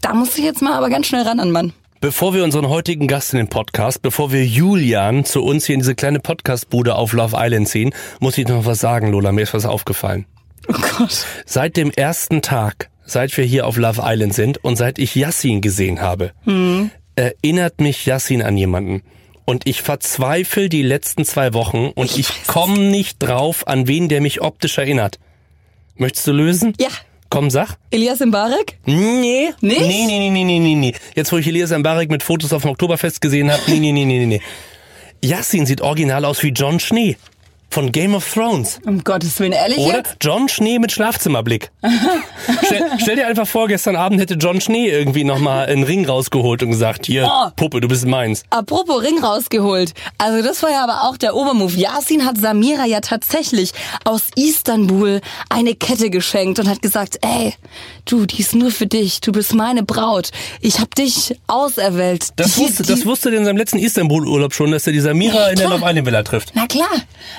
Da 0.00 0.14
muss 0.14 0.36
ich 0.38 0.44
jetzt 0.44 0.62
mal 0.62 0.72
aber 0.72 0.88
ganz 0.90 1.06
schnell 1.06 1.22
ran 1.22 1.38
an 1.40 1.50
Mann. 1.52 1.72
Bevor 2.02 2.34
wir 2.34 2.42
unseren 2.42 2.68
heutigen 2.68 3.06
Gast 3.06 3.32
in 3.32 3.36
den 3.36 3.46
Podcast, 3.46 4.02
bevor 4.02 4.32
wir 4.32 4.44
Julian 4.44 5.24
zu 5.24 5.40
uns 5.44 5.66
hier 5.66 5.74
in 5.74 5.80
diese 5.82 5.94
kleine 5.94 6.18
Podcastbude 6.18 6.96
auf 6.96 7.12
Love 7.12 7.36
Island 7.38 7.68
ziehen, 7.68 7.94
muss 8.18 8.36
ich 8.36 8.48
noch 8.48 8.66
was 8.66 8.80
sagen, 8.80 9.12
Lola. 9.12 9.30
Mir 9.30 9.42
ist 9.42 9.54
was 9.54 9.66
aufgefallen. 9.66 10.26
Oh 10.66 10.72
Gott. 10.98 11.24
Seit 11.46 11.76
dem 11.76 11.92
ersten 11.92 12.42
Tag, 12.42 12.90
seit 13.04 13.36
wir 13.36 13.44
hier 13.44 13.68
auf 13.68 13.76
Love 13.76 14.02
Island 14.04 14.34
sind 14.34 14.58
und 14.64 14.74
seit 14.74 14.98
ich 14.98 15.14
Yassin 15.14 15.60
gesehen 15.60 16.00
habe, 16.00 16.32
erinnert 17.14 17.80
mich 17.80 18.04
Yassin 18.04 18.42
an 18.42 18.56
jemanden. 18.56 19.02
Und 19.44 19.68
ich 19.68 19.80
verzweifle 19.80 20.68
die 20.68 20.82
letzten 20.82 21.24
zwei 21.24 21.54
Wochen 21.54 21.92
und 21.94 22.18
ich, 22.18 22.48
komme 22.48 22.80
nicht 22.80 23.20
drauf, 23.20 23.68
an 23.68 23.86
wen 23.86 24.08
der 24.08 24.20
mich 24.20 24.40
optisch 24.40 24.76
erinnert. 24.76 25.20
Möchtest 25.94 26.26
du 26.26 26.32
lösen? 26.32 26.74
Ja. 26.80 26.88
Komm, 27.32 27.48
sag. 27.48 27.78
Elias 27.88 28.20
Mbarek? 28.20 28.76
Nee. 28.84 29.54
Nicht? 29.62 29.80
Nee, 29.80 30.04
nee, 30.06 30.18
nee, 30.18 30.28
nee, 30.28 30.44
nee, 30.44 30.58
nee, 30.58 30.74
nee. 30.74 30.94
Jetzt, 31.14 31.32
wo 31.32 31.38
ich 31.38 31.46
Elias 31.46 31.70
Mbarek 31.70 32.10
mit 32.10 32.22
Fotos 32.22 32.52
auf 32.52 32.60
dem 32.60 32.72
Oktoberfest 32.72 33.22
gesehen 33.22 33.50
habe, 33.50 33.62
nee, 33.68 33.78
nee, 33.78 33.90
nee, 33.90 34.04
nee, 34.04 34.18
nee, 34.18 34.26
nee. 34.26 34.42
Yassin 35.24 35.64
sieht 35.64 35.80
original 35.80 36.26
aus 36.26 36.42
wie 36.42 36.48
John 36.48 36.78
Schnee 36.78 37.16
von 37.72 37.90
Game 37.92 38.14
of 38.14 38.30
Thrones. 38.32 38.80
Um 38.86 39.02
Gottes 39.02 39.38
Willen, 39.40 39.52
ehrlich 39.52 39.78
Oder? 39.78 39.98
jetzt? 39.98 40.16
John 40.20 40.48
Schnee 40.48 40.78
mit 40.78 40.92
Schlafzimmerblick. 40.92 41.70
stell, 42.64 42.90
stell 42.98 43.16
dir 43.16 43.26
einfach 43.26 43.46
vor, 43.46 43.68
gestern 43.68 43.96
Abend 43.96 44.20
hätte 44.20 44.34
John 44.34 44.60
Schnee 44.60 44.88
irgendwie 44.90 45.24
nochmal 45.24 45.66
einen 45.66 45.82
Ring 45.84 46.04
rausgeholt 46.06 46.62
und 46.62 46.70
gesagt, 46.70 47.06
hier, 47.06 47.28
Oh. 47.32 47.50
Puppe, 47.56 47.80
du 47.80 47.88
bist 47.88 48.04
meins. 48.06 48.42
Apropos 48.50 49.02
Ring 49.02 49.22
rausgeholt. 49.22 49.94
Also 50.18 50.42
das 50.46 50.62
war 50.62 50.70
ja 50.70 50.82
aber 50.84 51.04
auch 51.08 51.16
der 51.16 51.34
Obermove. 51.34 51.74
Yasin 51.76 52.24
hat 52.26 52.36
Samira 52.38 52.84
ja 52.86 53.00
tatsächlich 53.00 53.72
aus 54.04 54.22
Istanbul 54.36 55.20
eine 55.48 55.74
Kette 55.74 56.10
geschenkt 56.10 56.58
und 56.58 56.68
hat 56.68 56.82
gesagt, 56.82 57.18
ey, 57.22 57.54
du, 58.04 58.26
die 58.26 58.40
ist 58.40 58.54
nur 58.54 58.70
für 58.70 58.86
dich. 58.86 59.20
Du 59.20 59.32
bist 59.32 59.54
meine 59.54 59.82
Braut. 59.82 60.30
Ich 60.60 60.78
hab 60.80 60.94
dich 60.94 61.36
auserwählt. 61.46 62.28
Das 62.36 62.54
Die- 62.56 62.60
wusste, 62.62 62.82
die- 62.82 62.88
das 62.90 63.06
wusste 63.06 63.30
der 63.30 63.38
in 63.40 63.44
seinem 63.46 63.56
letzten 63.56 63.78
Istanbul-Urlaub 63.78 64.52
schon, 64.54 64.70
dass 64.72 64.86
er 64.86 64.92
die 64.92 65.00
Samira 65.00 65.48
in 65.48 65.56
der. 65.56 65.68
Love 65.68 65.84
Island 65.88 66.06
Villa 66.06 66.22
trifft. 66.22 66.52
Na 66.54 66.66
klar. 66.66 66.88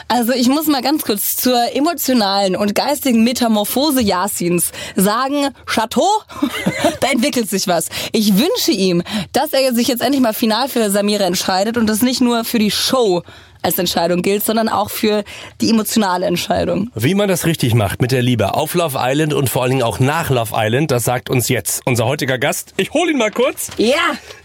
Also 0.08 0.23
ich 0.32 0.48
muss 0.48 0.68
mal 0.68 0.82
ganz 0.82 1.04
kurz 1.04 1.36
zur 1.36 1.76
emotionalen 1.76 2.56
und 2.56 2.76
geistigen 2.76 3.24
Metamorphose 3.24 4.02
Yasins 4.02 4.72
sagen, 4.96 5.50
Chateau, 5.66 6.08
da 7.02 7.10
entwickelt 7.10 7.50
sich 7.50 7.68
was. 7.68 7.90
Ich 8.12 8.38
wünsche 8.38 8.72
ihm, 8.72 9.04
dass 9.34 9.52
er 9.54 9.74
sich 9.74 9.88
jetzt 9.88 10.02
endlich 10.02 10.22
mal 10.22 10.34
final 10.34 10.70
für 10.70 10.90
Samira 10.90 11.26
entscheidet 11.26 11.78
und 11.78 11.88
das 11.88 12.02
nicht 12.02 12.22
nur 12.22 12.46
für 12.46 12.60
die 12.60 12.72
Show 12.72 13.24
als 13.64 13.80
Entscheidung 13.80 14.22
gilt, 14.22 14.46
sondern 14.46 14.70
auch 14.70 14.90
für 14.90 15.24
die 15.62 15.70
emotionale 15.70 16.26
Entscheidung. 16.26 16.90
Wie 16.96 17.16
man 17.16 17.28
das 17.28 17.46
richtig 17.46 17.74
macht 17.74 18.02
mit 18.02 18.12
der 18.12 18.22
Liebe 18.22 18.54
auf 18.54 18.74
Love 18.74 18.98
Island 19.02 19.34
und 19.34 19.50
vor 19.50 19.64
allen 19.64 19.72
Dingen 19.72 19.84
auch 19.84 20.00
nach 20.00 20.30
Love 20.30 20.54
Island, 20.56 20.92
das 20.92 21.04
sagt 21.06 21.30
uns 21.30 21.50
jetzt 21.50 21.82
unser 21.86 22.06
heutiger 22.06 22.38
Gast. 22.38 22.74
Ich 22.78 22.94
hol 22.94 23.10
ihn 23.10 23.18
mal 23.18 23.32
kurz. 23.32 23.70
Ja, 23.78 23.96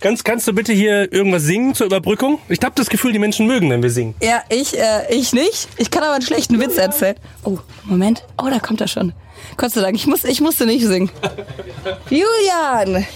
Ganz, 0.00 0.24
kannst 0.24 0.46
du 0.48 0.52
bitte 0.52 0.72
hier 0.72 1.12
irgendwas 1.12 1.42
singen 1.42 1.74
zur 1.74 1.86
Überbrückung? 1.86 2.38
Ich 2.48 2.60
habe 2.62 2.74
das 2.76 2.88
Gefühl, 2.88 3.12
die 3.12 3.18
Menschen 3.18 3.46
mögen, 3.46 3.70
wenn 3.70 3.82
wir 3.82 3.90
singen. 3.90 4.14
ja, 4.22 4.42
ich, 4.48 4.78
äh, 4.78 5.12
ich 5.14 5.32
nicht. 5.32 5.68
Ich 5.76 5.90
kann 5.90 6.02
aber 6.04 6.12
einen 6.14 6.22
schlechten 6.24 6.60
Witz 6.60 6.76
erzählen. 6.76 7.16
Oh, 7.44 7.58
Moment. 7.84 8.22
Oh, 8.40 8.48
da 8.48 8.58
kommt 8.60 8.80
er 8.80 8.88
schon. 8.88 9.12
Gott 9.56 9.72
sei 9.72 9.80
Dank, 9.80 9.96
ich, 9.96 10.06
muss, 10.06 10.24
ich 10.24 10.40
musste 10.40 10.66
nicht 10.66 10.84
singen. 10.84 11.10
Julian, 12.10 13.06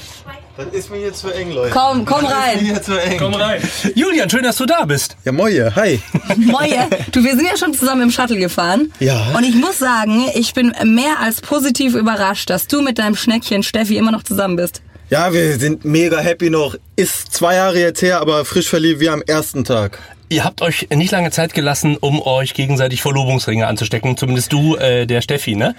Das 0.56 0.66
ist 0.74 0.90
mir 0.90 0.98
jetzt 1.00 1.20
zu 1.20 1.30
eng, 1.30 1.50
Leute. 1.52 1.70
komm, 1.70 2.04
komm 2.04 2.26
rein. 2.26 2.62
Mir 2.62 2.82
zu 2.82 3.00
eng. 3.00 3.16
Komm 3.18 3.32
rein. 3.34 3.62
Julian, 3.94 4.28
schön, 4.28 4.42
dass 4.42 4.56
du 4.56 4.66
da 4.66 4.84
bist. 4.84 5.16
Ja, 5.24 5.32
moje, 5.32 5.74
hi. 5.74 6.00
Moje. 6.36 6.88
Du, 7.10 7.24
wir 7.24 7.36
sind 7.36 7.46
ja 7.46 7.56
schon 7.56 7.72
zusammen 7.72 8.02
im 8.02 8.10
Shuttle 8.10 8.36
gefahren. 8.36 8.92
Ja. 9.00 9.32
Und 9.34 9.44
ich 9.44 9.54
muss 9.54 9.78
sagen, 9.78 10.26
ich 10.34 10.52
bin 10.52 10.74
mehr 10.84 11.20
als 11.20 11.40
positiv 11.40 11.94
überrascht, 11.94 12.50
dass 12.50 12.66
du 12.66 12.82
mit 12.82 12.98
deinem 12.98 13.16
Schneckchen 13.16 13.62
Steffi 13.62 13.96
immer 13.96 14.12
noch 14.12 14.24
zusammen 14.24 14.56
bist. 14.56 14.82
Ja, 15.08 15.32
wir 15.32 15.58
sind 15.58 15.86
mega 15.86 16.18
happy 16.20 16.50
noch. 16.50 16.76
Ist 16.96 17.32
zwei 17.32 17.54
Jahre 17.54 17.80
jetzt 17.80 18.02
her, 18.02 18.20
aber 18.20 18.44
frisch 18.44 18.68
verliebt 18.68 19.00
wie 19.00 19.08
am 19.08 19.22
ersten 19.22 19.64
Tag. 19.64 19.98
Ihr 20.28 20.44
habt 20.44 20.60
euch 20.62 20.88
nicht 20.94 21.12
lange 21.12 21.30
Zeit 21.30 21.52
gelassen, 21.54 21.96
um 21.98 22.20
euch 22.22 22.52
gegenseitig 22.54 23.00
Verlobungsringe 23.02 23.66
anzustecken. 23.66 24.16
Zumindest 24.18 24.52
du, 24.52 24.76
äh, 24.76 25.06
der 25.06 25.20
Steffi, 25.22 25.54
ne? 25.54 25.74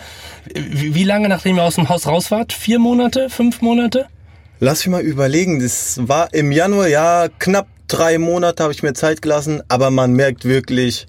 Wie, 0.54 0.94
wie 0.94 1.04
lange 1.04 1.30
nachdem 1.30 1.58
ihr 1.58 1.64
aus 1.64 1.76
dem 1.76 1.90
Haus 1.90 2.06
raus 2.08 2.30
wart? 2.32 2.54
Vier 2.54 2.78
Monate? 2.80 3.30
Fünf 3.30 3.62
Monate? 3.62 4.08
Lass 4.64 4.86
mich 4.86 4.92
mal 4.92 5.02
überlegen. 5.02 5.60
Das 5.60 6.00
war 6.08 6.34
im 6.34 6.54
Januar, 6.54 6.88
ja, 6.88 7.28
knapp 7.38 7.68
drei 7.90 8.18
Monate 8.18 8.64
habe 8.64 8.72
ich 8.72 8.82
mir 8.82 8.94
Zeit 8.94 9.22
gelassen, 9.22 9.62
aber 9.68 9.92
man 9.92 10.14
merkt 10.14 10.46
wirklich, 10.46 11.06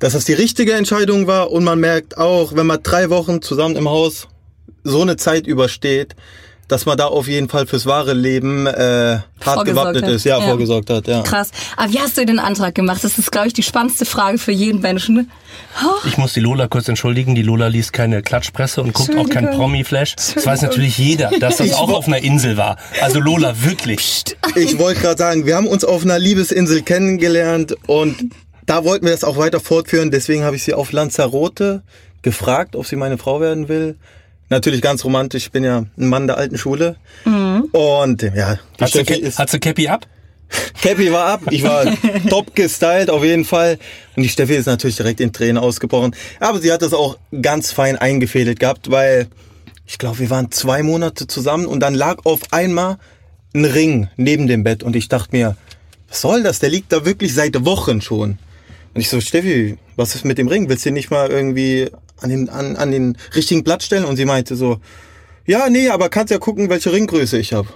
dass 0.00 0.14
das 0.14 0.24
die 0.24 0.32
richtige 0.32 0.72
Entscheidung 0.72 1.28
war 1.28 1.52
und 1.52 1.62
man 1.62 1.78
merkt 1.78 2.18
auch, 2.18 2.56
wenn 2.56 2.66
man 2.66 2.82
drei 2.82 3.10
Wochen 3.10 3.42
zusammen 3.42 3.76
im 3.76 3.88
Haus 3.88 4.26
so 4.82 5.02
eine 5.02 5.16
Zeit 5.16 5.46
übersteht, 5.46 6.16
dass 6.68 6.86
man 6.86 6.96
da 6.96 7.06
auf 7.06 7.28
jeden 7.28 7.48
Fall 7.48 7.66
fürs 7.66 7.84
wahre 7.86 8.14
Leben 8.14 8.66
äh, 8.66 9.18
hart 9.44 9.64
gewappnet 9.66 10.04
hat. 10.04 10.10
ist. 10.10 10.24
Ja, 10.24 10.38
Ja. 10.38 10.46
vorgesorgt 10.46 10.88
hat, 10.90 11.06
ja. 11.06 11.22
Krass. 11.22 11.50
Aber 11.76 11.92
wie 11.92 11.98
hast 12.00 12.16
du 12.16 12.24
den 12.24 12.38
Antrag 12.38 12.74
gemacht? 12.74 13.04
Das 13.04 13.18
ist, 13.18 13.30
glaube 13.30 13.48
ich, 13.48 13.52
die 13.52 13.62
spannendste 13.62 14.04
Frage 14.06 14.38
für 14.38 14.52
jeden 14.52 14.80
Menschen. 14.80 15.30
Ich 16.06 16.16
muss 16.16 16.32
die 16.32 16.40
Lola 16.40 16.68
kurz 16.68 16.88
entschuldigen. 16.88 17.34
Die 17.34 17.42
Lola 17.42 17.66
liest 17.66 17.92
keine 17.92 18.22
Klatschpresse 18.22 18.80
und 18.82 18.94
guckt 18.94 19.14
auch 19.16 19.28
kein. 19.28 19.50
Promi-Flash. 19.50 20.16
Das 20.16 20.46
weiß 20.46 20.62
natürlich 20.62 20.96
jeder, 20.98 21.30
dass 21.40 21.58
das 21.58 21.74
auch 21.74 21.90
auf 21.90 22.06
einer 22.06 22.18
Insel 22.18 22.56
war. 22.56 22.76
Also 23.02 23.20
Lola, 23.20 23.54
wirklich. 23.62 24.24
Ich 24.54 24.78
wollte 24.78 25.00
gerade 25.00 25.18
sagen, 25.18 25.44
wir 25.46 25.56
haben 25.56 25.66
uns 25.66 25.84
auf 25.84 26.04
einer 26.04 26.18
Liebesinsel 26.18 26.82
kennengelernt 26.82 27.74
und 27.86 28.16
da 28.66 28.84
wollten 28.84 29.04
wir 29.06 29.12
das 29.12 29.24
auch 29.24 29.36
weiter 29.36 29.60
fortführen. 29.60 30.10
Deswegen 30.10 30.44
habe 30.44 30.56
ich 30.56 30.62
sie 30.64 30.72
auf 30.72 30.92
Lanzarote 30.92 31.82
gefragt, 32.22 32.76
ob 32.76 32.86
sie 32.86 32.96
meine 32.96 33.18
Frau 33.18 33.40
werden 33.40 33.68
will. 33.68 33.96
Natürlich 34.48 34.82
ganz 34.82 35.04
romantisch, 35.04 35.44
ich 35.46 35.52
bin 35.52 35.64
ja 35.64 35.78
ein 35.96 36.08
Mann 36.08 36.26
der 36.26 36.36
alten 36.36 36.58
Schule. 36.58 36.96
Und 37.24 38.22
ja, 38.22 38.58
die 38.80 38.86
Steffi 38.86 39.20
Ca- 39.20 39.26
ist... 39.26 39.38
hat 39.38 39.50
sie 39.50 39.58
Cappy 39.58 39.88
ab? 39.88 40.06
Cappy 40.82 41.10
war 41.10 41.26
ab, 41.26 41.40
ich 41.50 41.62
war 41.62 41.86
top 42.28 42.54
gestylt 42.54 43.08
auf 43.08 43.24
jeden 43.24 43.46
Fall. 43.46 43.78
Und 44.16 44.22
die 44.22 44.28
Steffi 44.28 44.54
ist 44.54 44.66
natürlich 44.66 44.96
direkt 44.96 45.20
in 45.20 45.32
Tränen 45.32 45.56
ausgebrochen. 45.56 46.14
Aber 46.40 46.60
sie 46.60 46.70
hat 46.70 46.82
das 46.82 46.92
auch 46.92 47.16
ganz 47.40 47.72
fein 47.72 47.96
eingefädelt 47.96 48.60
gehabt, 48.60 48.90
weil 48.90 49.28
ich 49.86 49.96
glaube, 49.96 50.18
wir 50.18 50.28
waren 50.28 50.50
zwei 50.50 50.82
Monate 50.82 51.26
zusammen 51.26 51.64
und 51.66 51.80
dann 51.80 51.94
lag 51.94 52.18
auf 52.24 52.40
einmal 52.52 52.98
ein 53.54 53.64
Ring 53.64 54.08
neben 54.16 54.46
dem 54.46 54.64
Bett 54.64 54.82
und 54.82 54.94
ich 54.96 55.08
dachte 55.08 55.34
mir, 55.34 55.56
was 56.08 56.20
soll 56.20 56.42
das? 56.42 56.58
Der 56.58 56.68
liegt 56.68 56.92
da 56.92 57.06
wirklich 57.06 57.32
seit 57.34 57.64
Wochen 57.64 58.02
schon. 58.02 58.38
Und 58.94 59.00
ich 59.00 59.08
so, 59.08 59.20
Steffi, 59.22 59.78
was 59.96 60.14
ist 60.14 60.26
mit 60.26 60.36
dem 60.36 60.48
Ring? 60.48 60.68
Willst 60.68 60.84
du 60.84 60.90
ihn 60.90 60.94
nicht 60.94 61.10
mal 61.10 61.30
irgendwie 61.30 61.88
an 62.22 62.30
den, 62.30 62.48
an, 62.48 62.76
an 62.76 62.90
den 62.90 63.16
richtigen 63.34 63.64
Platz 63.64 63.84
stellen? 63.84 64.04
Und 64.04 64.16
sie 64.16 64.24
meinte 64.24 64.56
so, 64.56 64.78
ja, 65.46 65.68
nee, 65.68 65.88
aber 65.88 66.08
kannst 66.08 66.30
ja 66.30 66.38
gucken, 66.38 66.70
welche 66.70 66.92
Ringgröße 66.92 67.38
ich 67.38 67.52
habe. 67.52 67.68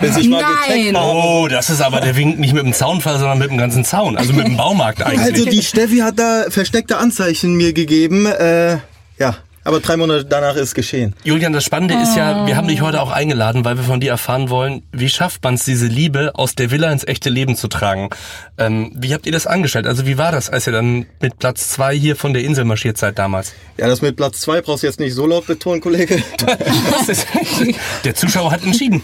Bis 0.00 0.16
ich 0.16 0.28
mal 0.28 0.42
Nein. 0.68 0.96
Oh, 0.96 1.46
das 1.48 1.70
ist 1.70 1.80
aber 1.80 2.00
der 2.00 2.16
Wink 2.16 2.38
nicht 2.38 2.54
mit 2.54 2.64
dem 2.64 2.72
Zaunfall, 2.72 3.18
sondern 3.18 3.38
mit 3.38 3.50
dem 3.50 3.58
ganzen 3.58 3.84
Zaun. 3.84 4.16
Also 4.16 4.32
mit 4.32 4.46
dem 4.46 4.56
Baumarkt 4.56 5.02
eigentlich. 5.06 5.20
Also 5.20 5.44
die 5.44 5.62
Steffi 5.62 5.98
hat 5.98 6.18
da 6.18 6.46
versteckte 6.48 6.96
Anzeichen 6.96 7.54
mir 7.56 7.72
gegeben. 7.72 8.26
Äh, 8.26 8.78
ja, 9.18 9.36
aber 9.66 9.80
drei 9.80 9.96
Monate 9.96 10.24
danach 10.24 10.54
ist 10.54 10.76
geschehen. 10.76 11.12
Julian, 11.24 11.52
das 11.52 11.64
Spannende 11.64 11.94
ist 12.00 12.16
ja, 12.16 12.46
wir 12.46 12.56
haben 12.56 12.68
dich 12.68 12.82
heute 12.82 13.02
auch 13.02 13.10
eingeladen, 13.10 13.64
weil 13.64 13.76
wir 13.76 13.82
von 13.82 13.98
dir 13.98 14.10
erfahren 14.10 14.48
wollen, 14.48 14.84
wie 14.92 15.08
schafft 15.08 15.42
man 15.42 15.54
es, 15.54 15.64
diese 15.64 15.86
Liebe 15.86 16.30
aus 16.36 16.54
der 16.54 16.70
Villa 16.70 16.92
ins 16.92 17.02
echte 17.02 17.30
Leben 17.30 17.56
zu 17.56 17.66
tragen? 17.66 18.10
Ähm, 18.58 18.92
wie 18.94 19.12
habt 19.12 19.26
ihr 19.26 19.32
das 19.32 19.48
angestellt? 19.48 19.88
Also 19.88 20.06
wie 20.06 20.18
war 20.18 20.30
das, 20.30 20.48
als 20.50 20.68
ihr 20.68 20.72
dann 20.72 21.06
mit 21.20 21.40
Platz 21.40 21.68
zwei 21.70 21.96
hier 21.96 22.14
von 22.14 22.32
der 22.32 22.44
Insel 22.44 22.64
marschiert 22.64 22.96
seid 22.96 23.18
damals? 23.18 23.54
Ja, 23.76 23.88
das 23.88 24.02
mit 24.02 24.14
Platz 24.14 24.40
zwei 24.40 24.60
brauchst 24.60 24.84
du 24.84 24.86
jetzt 24.86 25.00
nicht 25.00 25.14
so 25.14 25.26
laut 25.26 25.48
betonen, 25.48 25.80
Kollege. 25.80 26.22
Der 28.04 28.14
Zuschauer 28.14 28.52
hat 28.52 28.62
entschieden. 28.62 29.02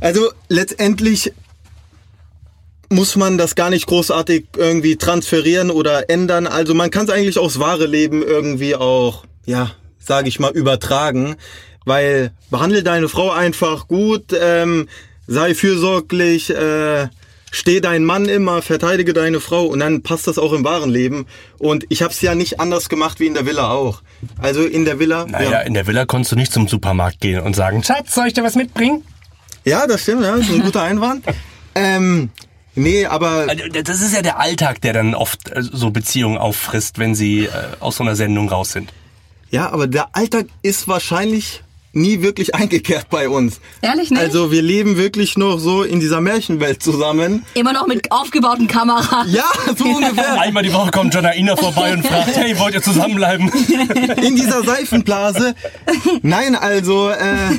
Also 0.00 0.32
letztendlich 0.48 1.32
muss 2.88 3.14
man 3.14 3.38
das 3.38 3.54
gar 3.54 3.70
nicht 3.70 3.86
großartig 3.86 4.46
irgendwie 4.56 4.96
transferieren 4.96 5.70
oder 5.70 6.10
ändern. 6.10 6.48
Also 6.48 6.74
man 6.74 6.90
kann 6.90 7.04
es 7.04 7.10
eigentlich 7.12 7.38
aufs 7.38 7.60
wahre 7.60 7.86
Leben 7.86 8.22
irgendwie 8.22 8.74
auch, 8.74 9.24
ja, 9.46 9.70
sage 9.98 10.28
ich 10.28 10.40
mal, 10.40 10.52
übertragen. 10.52 11.36
Weil 11.84 12.32
behandle 12.50 12.82
deine 12.82 13.08
Frau 13.08 13.30
einfach 13.30 13.88
gut, 13.88 14.32
ähm, 14.38 14.88
sei 15.26 15.54
fürsorglich, 15.54 16.50
äh, 16.50 17.08
steh 17.50 17.80
dein 17.80 18.04
Mann 18.04 18.24
immer, 18.24 18.62
verteidige 18.62 19.12
deine 19.12 19.40
Frau 19.40 19.66
und 19.66 19.80
dann 19.80 20.02
passt 20.02 20.26
das 20.26 20.38
auch 20.38 20.52
im 20.52 20.64
wahren 20.64 20.90
Leben. 20.90 21.26
Und 21.58 21.84
ich 21.90 22.02
habe 22.02 22.12
es 22.12 22.20
ja 22.20 22.34
nicht 22.34 22.58
anders 22.58 22.88
gemacht 22.88 23.20
wie 23.20 23.26
in 23.26 23.34
der 23.34 23.46
Villa 23.46 23.70
auch. 23.70 24.02
Also 24.38 24.64
in 24.64 24.84
der 24.84 24.98
Villa. 24.98 25.26
Naja, 25.26 25.50
ja. 25.50 25.60
in 25.60 25.74
der 25.74 25.86
Villa 25.86 26.06
konntest 26.06 26.32
du 26.32 26.36
nicht 26.36 26.52
zum 26.52 26.68
Supermarkt 26.68 27.20
gehen 27.20 27.40
und 27.40 27.54
sagen, 27.54 27.82
Schatz, 27.84 28.14
soll 28.14 28.26
ich 28.26 28.32
dir 28.32 28.42
was 28.44 28.54
mitbringen? 28.54 29.04
ja, 29.64 29.86
das 29.86 30.02
stimmt, 30.02 30.22
ja, 30.22 30.36
das 30.36 30.48
ist 30.48 30.54
ein 30.54 30.62
guter 30.62 30.82
Einwand. 30.82 31.24
ähm, 31.74 32.30
nee, 32.74 33.06
aber 33.06 33.46
Also, 33.48 33.64
Das 33.68 34.00
ist 34.00 34.14
ja 34.14 34.22
der 34.22 34.38
Alltag, 34.38 34.80
der 34.80 34.92
dann 34.92 35.14
oft 35.14 35.50
äh, 35.50 35.62
so 35.62 35.90
Beziehungen 35.90 36.38
auffrisst, 36.38 36.98
wenn 36.98 37.14
sie 37.14 37.44
äh, 37.44 37.50
aus 37.80 37.96
so 37.96 38.04
einer 38.04 38.16
Sendung 38.16 38.48
raus 38.48 38.72
sind. 38.72 38.92
Ja, 39.54 39.70
aber 39.70 39.86
der 39.86 40.08
Alltag 40.16 40.46
ist 40.62 40.88
wahrscheinlich 40.88 41.62
nie 41.92 42.22
wirklich 42.22 42.54
eingekehrt 42.56 43.08
bei 43.08 43.28
uns. 43.28 43.60
Ehrlich 43.82 44.10
nicht? 44.10 44.20
Also 44.20 44.50
wir 44.50 44.62
leben 44.62 44.96
wirklich 44.96 45.38
noch 45.38 45.60
so 45.60 45.84
in 45.84 46.00
dieser 46.00 46.20
Märchenwelt 46.20 46.82
zusammen. 46.82 47.44
Immer 47.54 47.72
noch 47.72 47.86
mit 47.86 48.10
aufgebauten 48.10 48.66
Kameras. 48.66 49.28
Ja, 49.28 49.44
so 49.76 49.84
ungefähr. 49.96 50.40
Einmal 50.40 50.64
die 50.64 50.72
Woche 50.72 50.90
kommt 50.90 51.14
Janaina 51.14 51.54
vorbei 51.54 51.92
und 51.92 52.04
fragt, 52.04 52.36
hey, 52.36 52.58
wollt 52.58 52.74
ihr 52.74 52.82
zusammenbleiben? 52.82 53.48
in 54.20 54.34
dieser 54.34 54.64
Seifenblase. 54.64 55.54
Nein, 56.22 56.56
also 56.56 57.10
äh, 57.10 57.50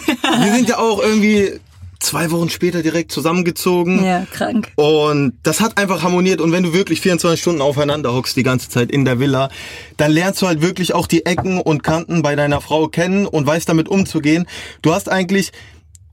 wir 0.43 0.53
sind 0.53 0.67
ja 0.67 0.79
auch 0.79 1.01
irgendwie 1.01 1.61
zwei 1.99 2.31
Wochen 2.31 2.49
später 2.49 2.81
direkt 2.81 3.11
zusammengezogen. 3.11 4.03
Ja, 4.03 4.25
krank. 4.31 4.71
Und 4.75 5.33
das 5.43 5.61
hat 5.61 5.77
einfach 5.77 6.03
harmoniert. 6.03 6.41
Und 6.41 6.51
wenn 6.51 6.63
du 6.63 6.73
wirklich 6.73 7.01
24 7.01 7.39
Stunden 7.39 7.61
aufeinander 7.61 8.13
hockst 8.13 8.35
die 8.35 8.43
ganze 8.43 8.69
Zeit 8.69 8.91
in 8.91 9.05
der 9.05 9.19
Villa, 9.19 9.49
dann 9.97 10.11
lernst 10.11 10.41
du 10.41 10.47
halt 10.47 10.61
wirklich 10.61 10.93
auch 10.93 11.07
die 11.07 11.25
Ecken 11.25 11.59
und 11.59 11.83
Kanten 11.83 12.21
bei 12.21 12.35
deiner 12.35 12.61
Frau 12.61 12.87
kennen 12.87 13.25
und 13.25 13.47
weißt 13.47 13.67
damit 13.67 13.89
umzugehen. 13.89 14.45
Du 14.81 14.93
hast 14.93 15.09
eigentlich 15.09 15.51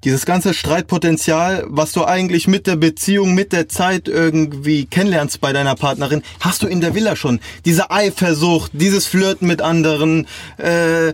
dieses 0.05 0.27
ganze 0.27 0.53
Streitpotenzial, 0.53 1.65
was 1.69 1.93
du 1.93 2.05
eigentlich 2.05 2.49
mit 2.49 2.67
der 2.67 2.77
Beziehung, 2.77 3.35
mit 3.35 3.53
der 3.53 3.69
Zeit 3.69 4.09
irgendwie 4.09 4.87
kennenlernst 4.87 5.41
bei 5.41 5.53
deiner 5.53 5.77
Partnerin, 5.77 6.23
hast 6.41 6.63
du 6.63 6.67
in 6.67 6.81
der 6.81 6.95
Villa 6.95 7.15
schon. 7.15 7.41
Diese 7.65 7.91
Eifersucht, 7.91 8.73
dieses 8.75 9.07
Flirten 9.07 9.47
mit 9.47 9.63
anderen, 9.63 10.27
äh, 10.59 11.13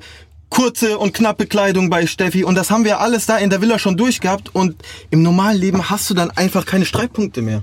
kurze 0.50 0.98
und 0.98 1.14
knappe 1.14 1.46
Kleidung 1.46 1.90
bei 1.90 2.06
Steffi 2.06 2.44
und 2.44 2.54
das 2.54 2.70
haben 2.70 2.84
wir 2.84 3.00
alles 3.00 3.26
da 3.26 3.36
in 3.36 3.50
der 3.50 3.60
Villa 3.60 3.78
schon 3.78 3.96
durchgehabt 3.96 4.54
und 4.54 4.76
im 5.10 5.22
normalen 5.22 5.58
Leben 5.58 5.90
hast 5.90 6.08
du 6.10 6.14
dann 6.14 6.30
einfach 6.30 6.66
keine 6.66 6.84
Streitpunkte 6.84 7.42
mehr. 7.42 7.62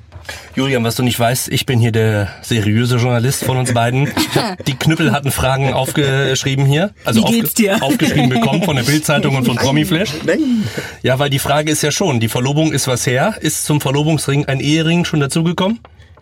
Julian, 0.55 0.83
was 0.83 0.95
du 0.95 1.03
nicht 1.03 1.19
weißt, 1.19 1.49
ich 1.49 1.65
bin 1.65 1.79
hier 1.79 1.91
der 1.91 2.29
seriöse 2.41 2.97
Journalist 2.97 3.43
von 3.43 3.57
uns 3.57 3.73
beiden. 3.73 4.07
Ich 4.07 4.35
hab 4.35 4.63
die 4.65 4.75
knüppelharten 4.75 5.31
Fragen 5.31 5.73
aufgeschrieben 5.73 6.65
hier. 6.65 6.93
Also 7.03 7.27
Wie 7.27 7.31
geht's 7.31 7.53
dir? 7.53 7.81
aufgeschrieben 7.83 8.29
bekommen 8.29 8.63
von 8.63 8.75
der 8.75 8.83
Bildzeitung 8.83 9.35
und 9.35 9.45
von 9.45 9.55
Promiflash. 9.55 10.09
Nein. 10.25 10.67
Ja, 11.03 11.19
weil 11.19 11.29
die 11.29 11.39
Frage 11.39 11.71
ist 11.71 11.83
ja 11.83 11.91
schon, 11.91 12.19
die 12.19 12.29
Verlobung 12.29 12.73
ist 12.73 12.87
was 12.87 13.05
her. 13.05 13.35
Ist 13.39 13.65
zum 13.65 13.81
Verlobungsring 13.81 14.45
ein 14.45 14.59
Ehering 14.59 15.05
schon 15.05 15.19
dazugekommen? 15.19 15.79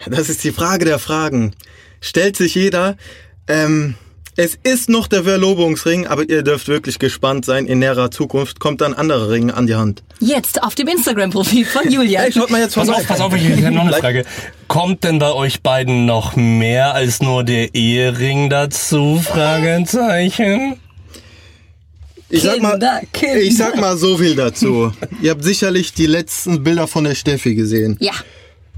Das 0.07 0.29
ist 0.29 0.43
die 0.43 0.51
Frage 0.51 0.85
der 0.85 0.99
Fragen. 0.99 1.53
Stellt 2.01 2.35
sich 2.35 2.55
jeder. 2.55 2.97
Ähm, 3.47 3.95
es 4.35 4.57
ist 4.63 4.89
noch 4.89 5.07
der 5.07 5.23
Verlobungsring, 5.23 6.07
aber 6.07 6.27
ihr 6.27 6.41
dürft 6.41 6.67
wirklich 6.67 6.97
gespannt 6.97 7.45
sein. 7.45 7.65
In 7.67 7.79
näherer 7.79 8.09
Zukunft 8.09 8.59
kommt 8.59 8.81
dann 8.81 8.93
anderer 8.93 9.29
Ring 9.29 9.51
an 9.51 9.67
die 9.67 9.75
Hand. 9.75 10.03
Jetzt 10.19 10.63
auf 10.63 10.73
dem 10.75 10.87
Instagram-Profil 10.87 11.65
von 11.65 11.89
Julia. 11.89 12.21
Ey, 12.23 12.31
schaut 12.31 12.49
mal 12.49 12.61
jetzt 12.61 12.75
Pass 12.75 12.89
auf, 12.89 13.07
pass 13.07 13.19
auf, 13.19 13.35
ich 13.35 13.47
ich 13.47 13.63
habe 13.63 13.75
noch 13.75 13.85
eine 13.85 13.93
Frage. 13.93 14.25
Kommt 14.67 15.03
denn 15.03 15.19
bei 15.19 15.31
euch 15.33 15.61
beiden 15.61 16.05
noch 16.05 16.35
mehr 16.35 16.95
als 16.95 17.21
nur 17.21 17.43
der 17.43 17.75
Ehering 17.75 18.49
dazu? 18.49 19.21
Fragezeichen. 19.23 20.77
Ich 22.29 22.41
sag 22.41 22.59
mal, 22.61 22.71
Kinder, 22.71 23.01
Kinder. 23.11 23.41
ich 23.41 23.55
sag 23.55 23.79
mal 23.79 23.95
so 23.95 24.17
viel 24.17 24.35
dazu. 24.35 24.91
Ihr 25.21 25.29
habt 25.29 25.43
sicherlich 25.43 25.93
die 25.93 26.07
letzten 26.07 26.63
Bilder 26.63 26.87
von 26.87 27.03
der 27.03 27.13
Steffi 27.13 27.53
gesehen. 27.53 27.97
Ja. 27.99 28.13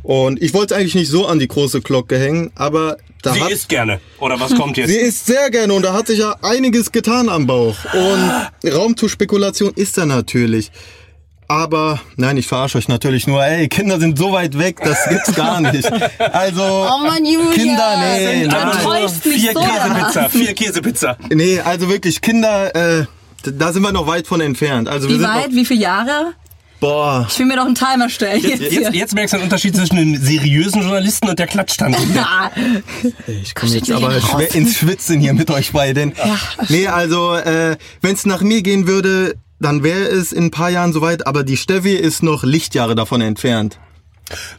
Und 0.05 0.39
ich 0.39 0.53
wollte 0.53 0.75
eigentlich 0.75 0.93
nicht 0.93 1.09
so 1.09 1.25
an 1.25 1.39
die 1.39 1.47
große 1.47 1.81
Glocke 1.81 2.19
hängen, 2.19 2.51
aber 2.53 2.97
da 3.23 3.33
Sie 3.33 3.41
hat, 3.41 3.49
isst 3.49 3.69
gerne. 3.69 3.99
Oder 4.19 4.39
was 4.39 4.53
kommt 4.53 4.77
jetzt? 4.77 4.89
sie 4.89 4.97
isst 4.97 5.25
sehr 5.25 5.49
gerne 5.49 5.73
und 5.73 5.81
da 5.83 5.93
hat 5.93 6.05
sich 6.05 6.19
ja 6.19 6.35
einiges 6.43 6.91
getan 6.91 7.27
am 7.27 7.47
Bauch. 7.47 7.75
Und 7.93 8.71
Raum 8.71 8.95
zur 8.95 9.09
Spekulation 9.09 9.73
ist 9.73 9.97
er 9.97 10.05
natürlich. 10.05 10.71
Aber, 11.47 11.99
nein, 12.17 12.37
ich 12.37 12.45
verarsche 12.45 12.77
euch 12.77 12.87
natürlich 12.87 13.25
nur. 13.25 13.43
Ey, 13.43 13.67
Kinder 13.67 13.99
sind 13.99 14.17
so 14.17 14.31
weit 14.31 14.57
weg, 14.59 14.77
das 14.83 14.97
gibt's 15.09 15.33
gar 15.33 15.59
nicht. 15.61 15.91
Also, 16.19 16.61
Oh 16.63 17.03
Mann, 17.03 17.25
Julia. 17.25 17.51
Kinder, 17.51 17.97
nee, 17.97 18.45
nein. 18.45 18.67
mich 19.25 19.41
Vier 19.41 19.53
so. 19.53 19.59
Käsepizza, 19.59 20.29
vier 20.29 20.53
Käsepizza. 20.53 21.17
Nee, 21.31 21.59
also 21.61 21.89
wirklich, 21.89 22.21
Kinder, 22.21 22.75
äh, 22.75 23.05
da 23.43 23.73
sind 23.73 23.81
wir 23.81 23.91
noch 23.91 24.05
weit 24.07 24.27
von 24.27 24.41
entfernt. 24.41 24.87
Also 24.87 25.07
wir 25.07 25.15
Wie 25.15 25.19
sind 25.19 25.29
weit? 25.29 25.47
noch, 25.49 25.55
Wie 25.55 25.65
viele 25.65 25.81
Jahre? 25.81 26.33
Boah, 26.79 27.27
Ich 27.29 27.39
will 27.39 27.45
mir 27.45 27.55
doch 27.55 27.65
einen 27.65 27.75
Timer 27.75 28.09
stellen. 28.09 28.41
Jetzt, 28.41 28.61
Jetzt, 28.61 28.71
hier. 28.71 28.91
jetzt 28.91 29.15
merkst 29.15 29.33
du 29.33 29.37
den 29.37 29.43
Unterschied 29.43 29.75
zwischen 29.75 29.97
einem 29.97 30.15
seriösen 30.17 30.81
Journalisten 30.81 31.29
und 31.29 31.39
der 31.39 31.47
Klatschtante. 31.47 31.99
Ah, 32.17 32.51
ich 33.27 33.55
komme 33.55 33.73
jetzt 33.73 33.91
aber 33.91 34.19
schwer 34.21 34.53
ins 34.55 34.77
Schwitzen 34.77 35.19
hier 35.19 35.33
mit 35.33 35.49
euch 35.51 35.71
beiden. 35.71 36.13
Nee, 36.69 36.87
also, 36.87 37.35
äh, 37.35 37.77
wenn 38.01 38.13
es 38.15 38.25
nach 38.25 38.41
mir 38.41 38.61
gehen 38.61 38.87
würde, 38.87 39.35
dann 39.59 39.83
wäre 39.83 40.03
es 40.03 40.31
in 40.31 40.45
ein 40.45 40.51
paar 40.51 40.69
Jahren 40.69 40.93
soweit, 40.93 41.27
aber 41.27 41.43
die 41.43 41.57
Steffi 41.57 41.93
ist 41.93 42.23
noch 42.23 42.43
Lichtjahre 42.43 42.95
davon 42.95 43.21
entfernt. 43.21 43.79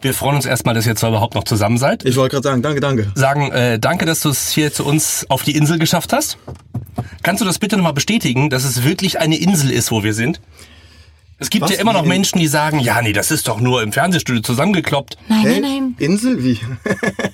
Wir 0.00 0.14
freuen 0.14 0.36
uns 0.36 0.46
erstmal, 0.46 0.74
dass 0.74 0.86
ihr 0.86 0.94
zwar 0.94 1.10
überhaupt 1.10 1.34
noch 1.34 1.44
zusammen 1.44 1.76
seid. 1.76 2.04
Ich 2.04 2.16
wollte 2.16 2.34
gerade 2.34 2.48
sagen, 2.48 2.62
danke, 2.62 2.80
danke. 2.80 3.10
Sagen, 3.14 3.50
äh, 3.50 3.78
danke, 3.80 4.06
dass 4.06 4.20
du 4.20 4.28
es 4.28 4.50
hier 4.52 4.72
zu 4.72 4.84
uns 4.84 5.26
auf 5.28 5.42
die 5.42 5.56
Insel 5.56 5.78
geschafft 5.78 6.12
hast. 6.12 6.38
Kannst 7.22 7.40
du 7.40 7.44
das 7.44 7.58
bitte 7.58 7.76
nochmal 7.76 7.92
bestätigen, 7.92 8.48
dass 8.48 8.64
es 8.64 8.84
wirklich 8.84 9.18
eine 9.18 9.36
Insel 9.36 9.70
ist, 9.72 9.90
wo 9.90 10.04
wir 10.04 10.14
sind? 10.14 10.40
Es 11.38 11.50
gibt 11.50 11.64
Was? 11.64 11.72
ja 11.72 11.78
immer 11.78 11.92
noch 11.92 12.04
Menschen, 12.06 12.38
die 12.38 12.46
sagen, 12.46 12.78
ja, 12.80 13.02
nee, 13.02 13.12
das 13.12 13.30
ist 13.30 13.46
doch 13.46 13.60
nur 13.60 13.82
im 13.82 13.92
Fernsehstudio 13.92 14.40
zusammengekloppt. 14.40 15.18
nein, 15.28 15.42
nein, 15.44 15.60
nein. 15.60 15.94
Insel 15.98 16.42
wie? 16.42 16.58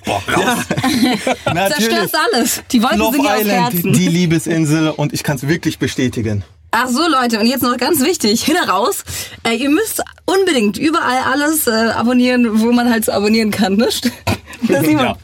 Boah, 0.05 0.21
raus. 0.35 0.59
Zerstörst 1.77 2.15
alles. 2.33 2.63
Die 2.71 2.83
Wolken 2.83 2.99
Love 2.99 3.15
sind 3.15 3.25
ja 3.25 3.33
aus 3.35 3.41
Island, 3.41 3.73
Herzen. 3.73 3.93
die 3.93 4.07
Liebesinsel 4.07 4.89
und 4.89 5.13
ich 5.13 5.23
kann 5.23 5.37
es 5.37 5.47
wirklich 5.47 5.79
bestätigen. 5.79 6.43
Ach 6.71 6.89
so, 6.89 7.07
Leute, 7.07 7.39
und 7.39 7.45
jetzt 7.45 7.61
noch 7.61 7.77
ganz 7.77 8.01
wichtig, 8.01 8.43
hin 8.43 8.57
raus. 8.67 9.03
Äh, 9.47 9.55
ihr 9.55 9.69
müsst 9.69 10.03
unbedingt 10.25 10.77
überall 10.77 11.19
alles 11.31 11.67
äh, 11.67 11.71
abonnieren, 11.71 12.59
wo 12.61 12.71
man 12.71 12.89
halt 12.89 13.05
so 13.05 13.11
abonnieren 13.11 13.51
kann, 13.51 13.75
ne? 13.77 13.87
Das. 14.67 14.87
Ja. 14.87 15.15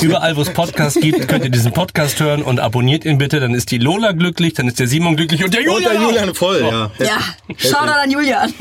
Überall, 0.00 0.36
wo 0.36 0.42
es 0.42 0.50
Podcasts 0.50 1.00
gibt, 1.00 1.28
könnt 1.28 1.44
ihr 1.44 1.50
diesen 1.50 1.72
Podcast 1.72 2.18
hören 2.20 2.42
und 2.42 2.60
abonniert 2.60 3.04
ihn 3.04 3.18
bitte. 3.18 3.40
Dann 3.40 3.54
ist 3.54 3.70
die 3.70 3.78
Lola 3.78 4.12
glücklich, 4.12 4.54
dann 4.54 4.68
ist 4.68 4.78
der 4.78 4.86
Simon 4.88 5.16
glücklich 5.16 5.44
und 5.44 5.52
der 5.54 5.60
Und 5.60 5.66
Julian. 5.66 5.92
der 5.92 6.00
auch. 6.02 6.06
Julian 6.10 6.34
voll, 6.34 6.60
ja. 6.60 6.90
Ja, 7.04 7.18
schau 7.56 7.84
da 7.86 7.92
an 8.02 8.10
Julian. 8.10 8.52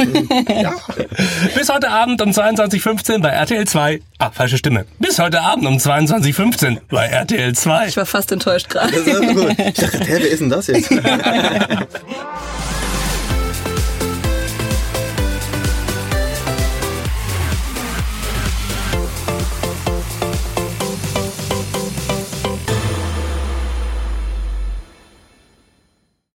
Bis 1.56 1.70
heute 1.70 1.90
Abend 1.90 2.22
um 2.22 2.30
22.15 2.32 3.22
bei 3.22 3.30
RTL 3.30 3.66
2. 3.68 4.02
Ah, 4.20 4.32
falsche 4.32 4.58
Stimme. 4.58 4.86
Bis 5.00 5.18
heute 5.20 5.42
Abend 5.42 5.66
um 5.66 5.78
22.15 5.78 6.78
bei 6.90 7.06
RTL 7.08 7.54
2. 7.54 7.88
Ich 7.88 7.98
war 7.98 8.06
fast 8.06 8.32
enttäuscht 8.32 8.70
gerade. 8.70 8.92
Das 8.92 9.08
ist 9.08 9.22
gut. 9.22 9.56
Ich 9.60 9.74
dachte, 9.74 10.00
hä, 10.00 10.06
wer 10.22 10.30
ist 10.30 10.40
denn 10.42 10.50
das 10.50 10.68
jetzt? 10.68 10.90